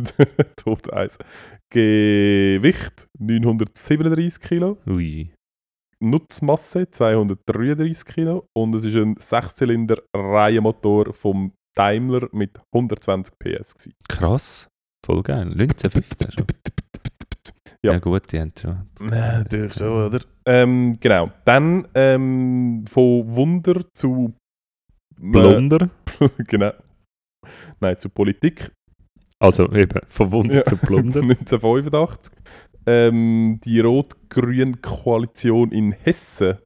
[0.57, 1.17] Tod 1.
[1.73, 4.77] Gewicht 937 Kilo.
[4.89, 5.33] Ui.
[6.03, 8.47] Nutzmasse 233 Kilo.
[8.57, 13.75] Und es ist ein Sechszylinder-Reihenmotor vom Daimler mit 120 PS.
[13.75, 13.95] Gewesen.
[14.09, 14.69] Krass.
[15.07, 15.47] Voll geil.
[15.53, 16.47] 1915 schon.
[17.85, 17.93] Ja.
[17.93, 17.99] Ja.
[17.99, 18.79] gut, die haben schon.
[19.01, 20.21] Natürlich schon, oder?
[20.47, 21.31] Ähm, genau.
[21.45, 24.35] Dann ähm, von Wunder zu.
[25.19, 25.91] Blunder.
[26.49, 26.73] genau.
[27.81, 28.71] Nein, zu Politik.
[29.43, 30.65] Also eben, von Wunder Ja.
[30.65, 31.21] zu Plunder.
[31.23, 32.33] 1985.
[32.87, 36.57] Ähm, die rot-grüne Koalition in Hessen.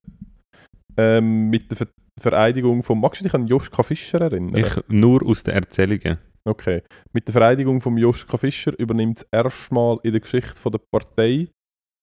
[0.97, 1.87] Ähm, mit der Ver
[2.21, 3.01] Vereidigung von.
[3.01, 4.55] Magst du dich an Joschka Fischer erinnern?
[4.55, 6.19] Ich nur aus den Erzählungen.
[6.47, 6.83] Okay.
[7.13, 10.81] Mit der Vereidigung von Joschka Fischer übernimmt das erste Mal in der Geschichte von der
[10.91, 11.49] Partei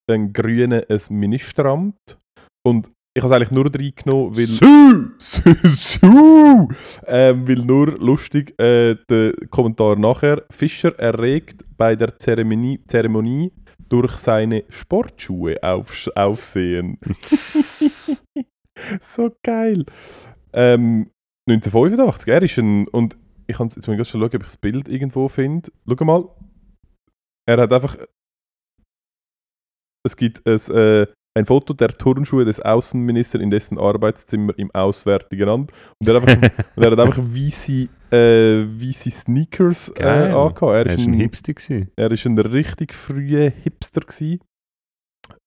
[0.09, 2.17] ein Grüne ein Ministeramt.
[2.65, 4.47] Und ich habe es eigentlich nur reingenommen, weil.
[4.47, 5.11] Su!
[5.67, 6.69] Su!
[7.05, 10.45] Ähm, weil nur lustig äh, der Kommentar nachher.
[10.49, 13.51] Fischer erregt bei der Zeremonie, Zeremonie
[13.89, 16.97] durch seine Sportschuhe auf, Aufsehen.
[19.01, 19.85] so geil.
[20.53, 21.11] Ähm,
[21.49, 22.87] 1985, er ist ein.
[22.87, 23.17] Und
[23.51, 25.71] ich kann jetzt mal ganz schnell schauen, ob ich das Bild irgendwo finde.
[25.87, 26.29] Schau mal.
[27.47, 27.97] Er hat einfach.
[30.03, 35.47] Es gibt ein, äh, ein Foto der Turnschuhe des Außenministers in dessen Arbeitszimmer im Auswärtigen
[35.47, 35.71] Amt.
[35.99, 40.61] Und er, hat einfach, und er hat einfach weiße, äh, weiße Sneakers äh, angehabt.
[40.61, 41.53] Er Er ist, war ein ein, Hipster.
[41.53, 41.91] gewesen.
[41.95, 44.01] er ist ein richtig früher Hipster.
[44.01, 44.39] Gewesen.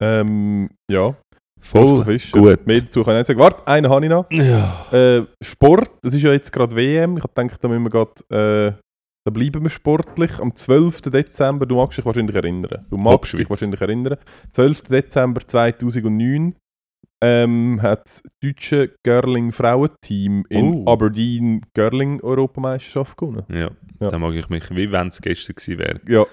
[0.00, 1.16] Ähm, ja.
[1.64, 2.38] Voll Fischer.
[2.38, 2.66] gut.
[2.66, 3.40] Mehr dazu kann ich nicht sagen.
[3.40, 4.26] Warte, einen habe ich noch.
[4.30, 4.86] Ja.
[4.92, 7.16] Äh, Sport, das ist ja jetzt gerade WM.
[7.16, 8.72] Ich gedacht, da müssen wir gerade, äh,
[9.26, 10.38] da bleiben wir sportlich.
[10.38, 11.00] Am 12.
[11.02, 12.84] Dezember, du magst dich wahrscheinlich erinnern.
[12.90, 13.50] Du magst dich Hauptschweiz.
[13.50, 14.16] wahrscheinlich erinnern.
[14.52, 14.82] 12.
[14.82, 16.54] Dezember 2009
[17.22, 20.92] ähm, hat das deutsche Girling-Frauenteam in Oh.
[20.92, 23.44] Aberdeen Girling-Europameisterschaft gewonnen.
[23.48, 23.70] ja.
[24.00, 24.10] Ja.
[24.10, 26.00] Da mag ich mich, wie wenn es gestern gewesen wäre.
[26.08, 26.26] Ja.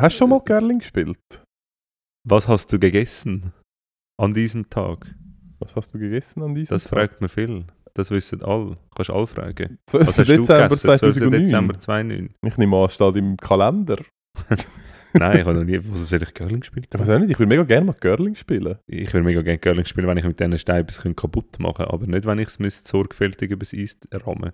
[0.00, 1.18] Hast du schon mal Girling gespielt?
[2.26, 3.52] Was hast du gegessen
[4.20, 5.14] an diesem Tag?
[5.58, 6.90] Was hast du gegessen an diesem Das Tag?
[6.90, 7.64] fragt mir viel.
[7.94, 8.78] Das wissen alle.
[8.94, 9.78] Kannst alle fragen.
[9.86, 10.06] 12.
[10.06, 10.76] Was hast du Dezember?
[10.76, 10.80] 12.
[11.00, 11.40] 2009.
[11.42, 12.30] Dezember 2009.
[12.46, 13.98] Ich nehme an, es steht im Kalender.
[15.14, 15.78] Nein, ich habe noch nie.
[15.84, 16.88] Wo soll ich Girling gespielt?
[16.92, 18.78] Ich weiß auch nicht, ich würde mega gerne mal Girling spielen.
[18.86, 21.92] Ich würde mega gerne Girling spielen, wenn ich mit diesen Steinen etwas kaputt machen könnte.
[21.92, 24.52] Aber nicht, wenn ich es müsste sorgfältig übers Eis rammen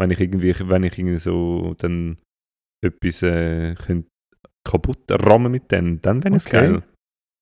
[0.00, 2.18] Wenn ich irgendwie, wenn ich irgendwie so dann
[2.84, 3.76] etwas äh,
[4.64, 6.56] kaputt rammen mit denen, dann wäre es Okay.
[6.56, 6.82] geil.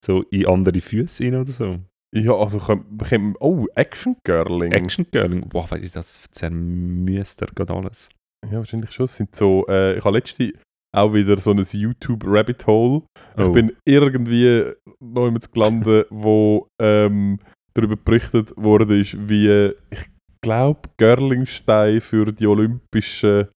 [0.05, 1.79] So in andere Füße rein oder so.
[2.15, 4.73] Ja, also können, können, oh, Action Girling.
[4.73, 8.09] Action Girling, boah, weil das zermüsst er gerade alles.
[8.47, 9.05] Ja, wahrscheinlich schon.
[9.05, 10.53] Es sind so, äh, ich habe letzte
[10.97, 13.03] auch wieder so ein YouTube Rabbit Hole.
[13.37, 13.53] Ich Oh.
[13.53, 17.41] bin irgendwie noch jemand gelandet, wo ähm,
[17.75, 20.07] darüber berichtet wurde, ist, wie ich
[20.41, 23.49] glaube Girlingsteine für die Olympischen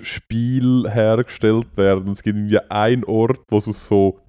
[0.00, 2.04] Spiele hergestellt werden.
[2.04, 4.20] Und es gibt irgendwie einen Ort, wo es aus so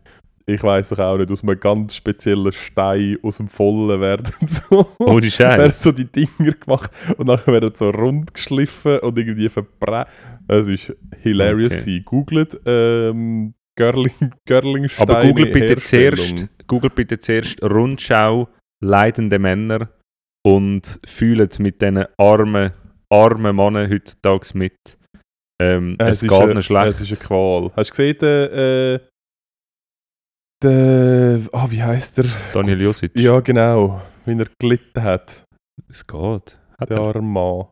[0.53, 4.87] ich weiß doch auch nicht, aus einem ganz speziellen Stein aus dem Vollen werden so,
[4.99, 5.83] Ohne werden Scheiß.
[5.83, 10.09] so die Dinger gemacht und nachher werden so rund geschliffen und irgendwie verbrannt.
[10.47, 11.73] Es ist hilarious.
[11.73, 12.01] Okay.
[12.05, 18.49] Googlet ähm, Görling, Görlingsteine Aber google bitte, zuerst, google bitte zuerst Rundschau
[18.83, 19.89] leidende Männer
[20.45, 22.71] und fühlt mit diesen armen,
[23.09, 24.97] armen Männern heutzutage mit.
[25.61, 26.87] Ähm, es, ist geht eine, ihnen schlecht.
[26.87, 27.71] Es ist eine Qual.
[27.75, 28.99] Hast du gesehen, der, äh,
[30.63, 32.25] der, ah, wie heißt der?
[32.53, 33.11] Daniel Josic.
[33.15, 35.43] Ja, genau, wie er gelitten hat,
[35.89, 36.57] Es geht.
[36.79, 37.65] Hat der er, arme Mann.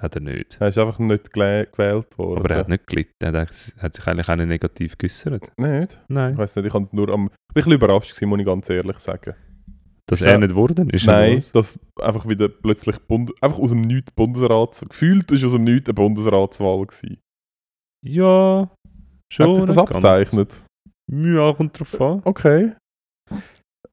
[0.00, 0.56] hat er nicht.
[0.60, 2.38] Er ist einfach nicht gewählt worden.
[2.40, 3.14] Aber er hat nicht gelitten.
[3.20, 3.54] Er hat,
[3.94, 5.50] sich eigentlich auch nicht negativ geäußert.
[5.58, 5.92] Nicht?
[5.92, 6.36] Ich Nein.
[6.38, 8.98] weiß nicht, ich, hab nur am, ich ein bisschen überrascht, gewesen, muss ich ganz ehrlich
[8.98, 9.34] sagen.
[10.06, 10.28] Dass Ja.
[10.28, 11.06] er nicht geworden ist.
[11.06, 15.64] Nein, dass einfach wieder plötzlich Bund, einfach aus dem Nichts Bundesrats, gefühlt ist aus dem
[15.64, 17.18] Nichts eine Bundesratswahl gewesen.
[18.04, 18.70] Ja.
[19.30, 19.48] Schon.
[19.50, 20.50] Hat sich das abgezeichnet?
[20.50, 20.64] Ganz.
[21.10, 22.22] Ja, kommt drauf an.
[22.24, 22.72] Okay.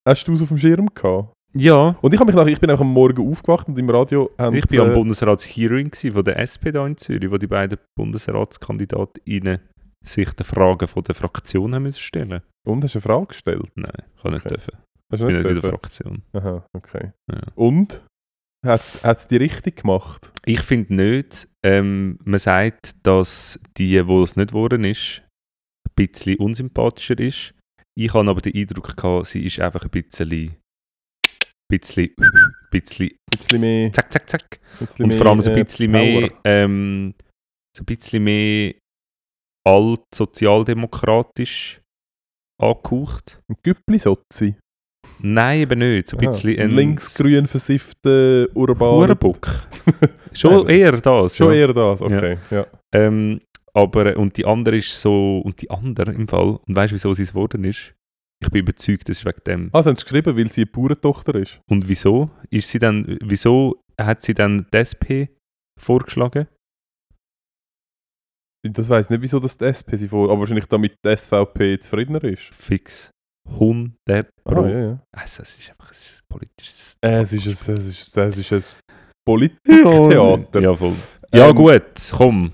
[0.07, 1.33] Hast du es auf dem Schirm gehabt?
[1.53, 1.95] Ja.
[2.01, 4.65] Und ich, mich nach, ich bin einfach am Morgen aufgewacht und im Radio haben Ich
[4.67, 9.59] sie, war am äh, Bundesratshearing von der SP da in Zürich, wo die beiden Bundesratskandidatinnen
[10.05, 12.41] sich den Fragen von der Fraktion haben müssen stellen.
[12.67, 13.71] Und hast du eine Frage gestellt?
[13.75, 14.55] Nein, kann nicht Okay.
[14.55, 14.73] dürfen.
[15.11, 15.69] Hast Ich bin nicht in der?
[15.71, 16.21] Fraktion.
[16.33, 17.11] Aha, okay.
[17.31, 17.41] Ja.
[17.55, 18.03] Und?
[18.65, 20.31] Hat es die richtig gemacht?
[20.43, 25.21] Ich finde nicht, ähm, man sagt, dass die, wo es nicht geworden ist,
[25.95, 27.53] bisschen unsympathischer ist.
[27.97, 30.55] Ich habe aber den Eindruck gehabt, sie ist einfach ein bisschen,
[31.69, 32.09] bisschen,
[32.71, 33.93] bisschen, Ein bisschen mehr.
[33.93, 34.59] zack, zack, zack.
[34.79, 36.39] Und mehr, vor allem so ein äh, bisschen mehr, Power.
[36.43, 37.13] ähm,
[37.75, 38.73] so ein bisschen mehr
[39.65, 41.81] alt-sozialdemokratisch
[42.61, 43.39] angehaucht.
[43.49, 44.55] Ein Güppli-Sozi.
[45.19, 46.09] Nein, eben nicht.
[46.09, 49.07] So ein bisschen ein ein linksgrün versiffter urbaner...
[49.07, 49.47] Hurenbock.
[50.33, 51.37] Schon eher das.
[51.37, 51.59] Schon ja.
[51.59, 52.37] eher das, okay.
[52.51, 52.67] Ja.
[52.93, 53.39] Ähm,
[53.75, 56.95] aber, äh, und die andere ist so, und die andere im Fall, und weißt du,
[56.95, 57.93] wieso sie es geworden ist?
[58.41, 59.69] Ich bin überzeugt, das ist wegen dem.
[59.73, 61.61] Ah, sie haben es geschrieben, weil sie eine Bauerntochter ist.
[61.69, 62.29] Und wieso?
[62.49, 65.29] Ist sie dann, wieso hat sie dann die SP
[65.79, 66.47] vorgeschlagen?
[68.63, 70.29] Das weiß nicht, wieso das die SP sie vor...
[70.29, 72.53] Aber wahrscheinlich damit die SVP zufriedener ist.
[72.53, 73.11] Fix.
[73.47, 74.63] 100 Pro.
[74.63, 74.99] Ah, ja, ja.
[75.15, 76.95] Also, es ist einfach ein politisches...
[77.01, 78.63] Äh, es, ist ein, es, ist, es ist ein
[79.25, 80.61] Politiktheater.
[80.61, 80.93] Ja, voll.
[81.33, 82.51] Ja, Ähm, gut, komm.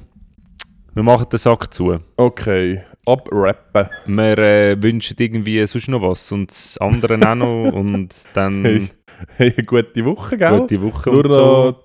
[0.94, 2.00] Wir machen den Sack zu.
[2.18, 3.88] Okay, abrappen.
[4.08, 8.89] Wir äh, wünschen irgendwie sonst noch was und das andere auch noch und dann Hey,
[9.38, 10.60] hey, eine gute Woche, gell?
[10.60, 11.39] gute Woche Nur und so.
[11.39, 11.84] noch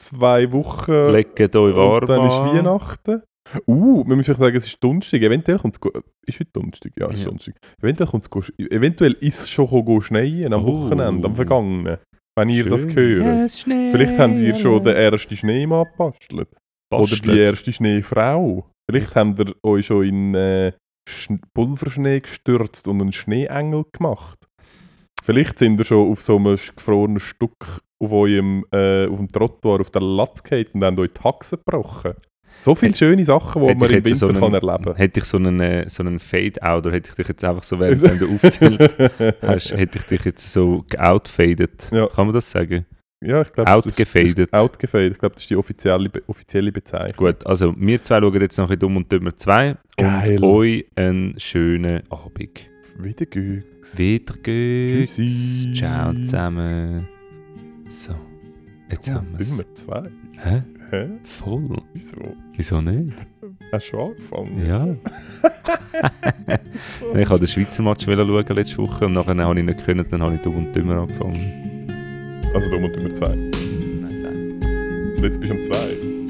[0.00, 2.32] zwei Wochen Legt euch warm und dann ist.
[2.34, 3.22] Weihnachten.
[3.66, 5.22] Uh, wir müssen vielleicht sagen, es ist Donnerstag.
[5.22, 5.92] Eventuell kommt es...
[6.26, 6.92] Ist heute Donnerstag?
[6.98, 7.26] Ja, es ist Ja.
[7.26, 7.54] Donnerstag.
[7.80, 10.84] Eventuell, kommt's eventuell ist es schon go schneien am Oh.
[10.86, 11.98] Wochenende, am vergangenen.
[12.36, 13.22] Wenn ihr das Schön.
[13.24, 13.50] hört.
[13.52, 16.48] Vielleicht habt ihr schon den ersten Schneemann gebastelt.
[16.94, 18.66] Oder die erste Schneefrau.
[18.90, 20.72] Vielleicht habt ihr euch schon in äh,
[21.08, 24.38] Sch- Pulverschnee gestürzt und einen Schneeengel gemacht.
[25.22, 29.80] Vielleicht sind ihr schon auf so einem gefrorenen Stück auf eurem äh, auf dem Trottoir
[29.80, 32.12] auf der Latz gehabt und habt euch die Haxen gebrochen.
[32.60, 35.26] So viele Hätte- schöne Sachen, die man im Winter so kann einen- erleben Hätte ich
[35.26, 38.26] so einen, äh, so einen Fade-Out oder hätte ich dich jetzt einfach so, während du
[38.34, 38.94] aufzählt
[39.42, 41.90] hast, hätte ich dich jetzt so geoutfadet.
[41.92, 42.06] Ja.
[42.06, 42.86] Kann man das sagen?
[43.22, 44.52] Ja, ich glaube, Outgefadet.
[44.52, 45.12] Outgefadet.
[45.12, 47.16] Ich glaube, das ist die offizielle, offizielle Bezeichnung.
[47.16, 50.36] Gut, also wir zwei schauen jetzt noch ein bisschen dumm und dümmer zwei Geil.
[50.36, 52.68] und euch einen schönen Abend.
[52.98, 53.98] Wieder Güchs.
[53.98, 55.16] Wieder geht's.
[55.16, 55.72] Tschüssi.
[55.74, 57.06] Ciao zusammen.
[57.88, 58.14] So,
[58.90, 60.02] jetzt Ja, haben wir Dümmer zwei.
[60.38, 60.62] Hä?
[60.90, 61.08] Hä?
[61.24, 61.82] Voll.
[61.94, 62.16] Wieso?
[62.54, 63.26] Wieso nicht?
[63.72, 64.66] Hast du schon angefangen?
[64.66, 64.96] Ja.
[67.20, 70.22] ich wollte den Schweizer Match schauen letzte Woche und nachher habe ich nicht können, dann
[70.22, 71.75] habe ich dumm und dümmer angefangen.
[72.54, 73.32] Also, da muss Dümmer zwei.
[73.32, 76.25] Und jetzt bist du um zwei.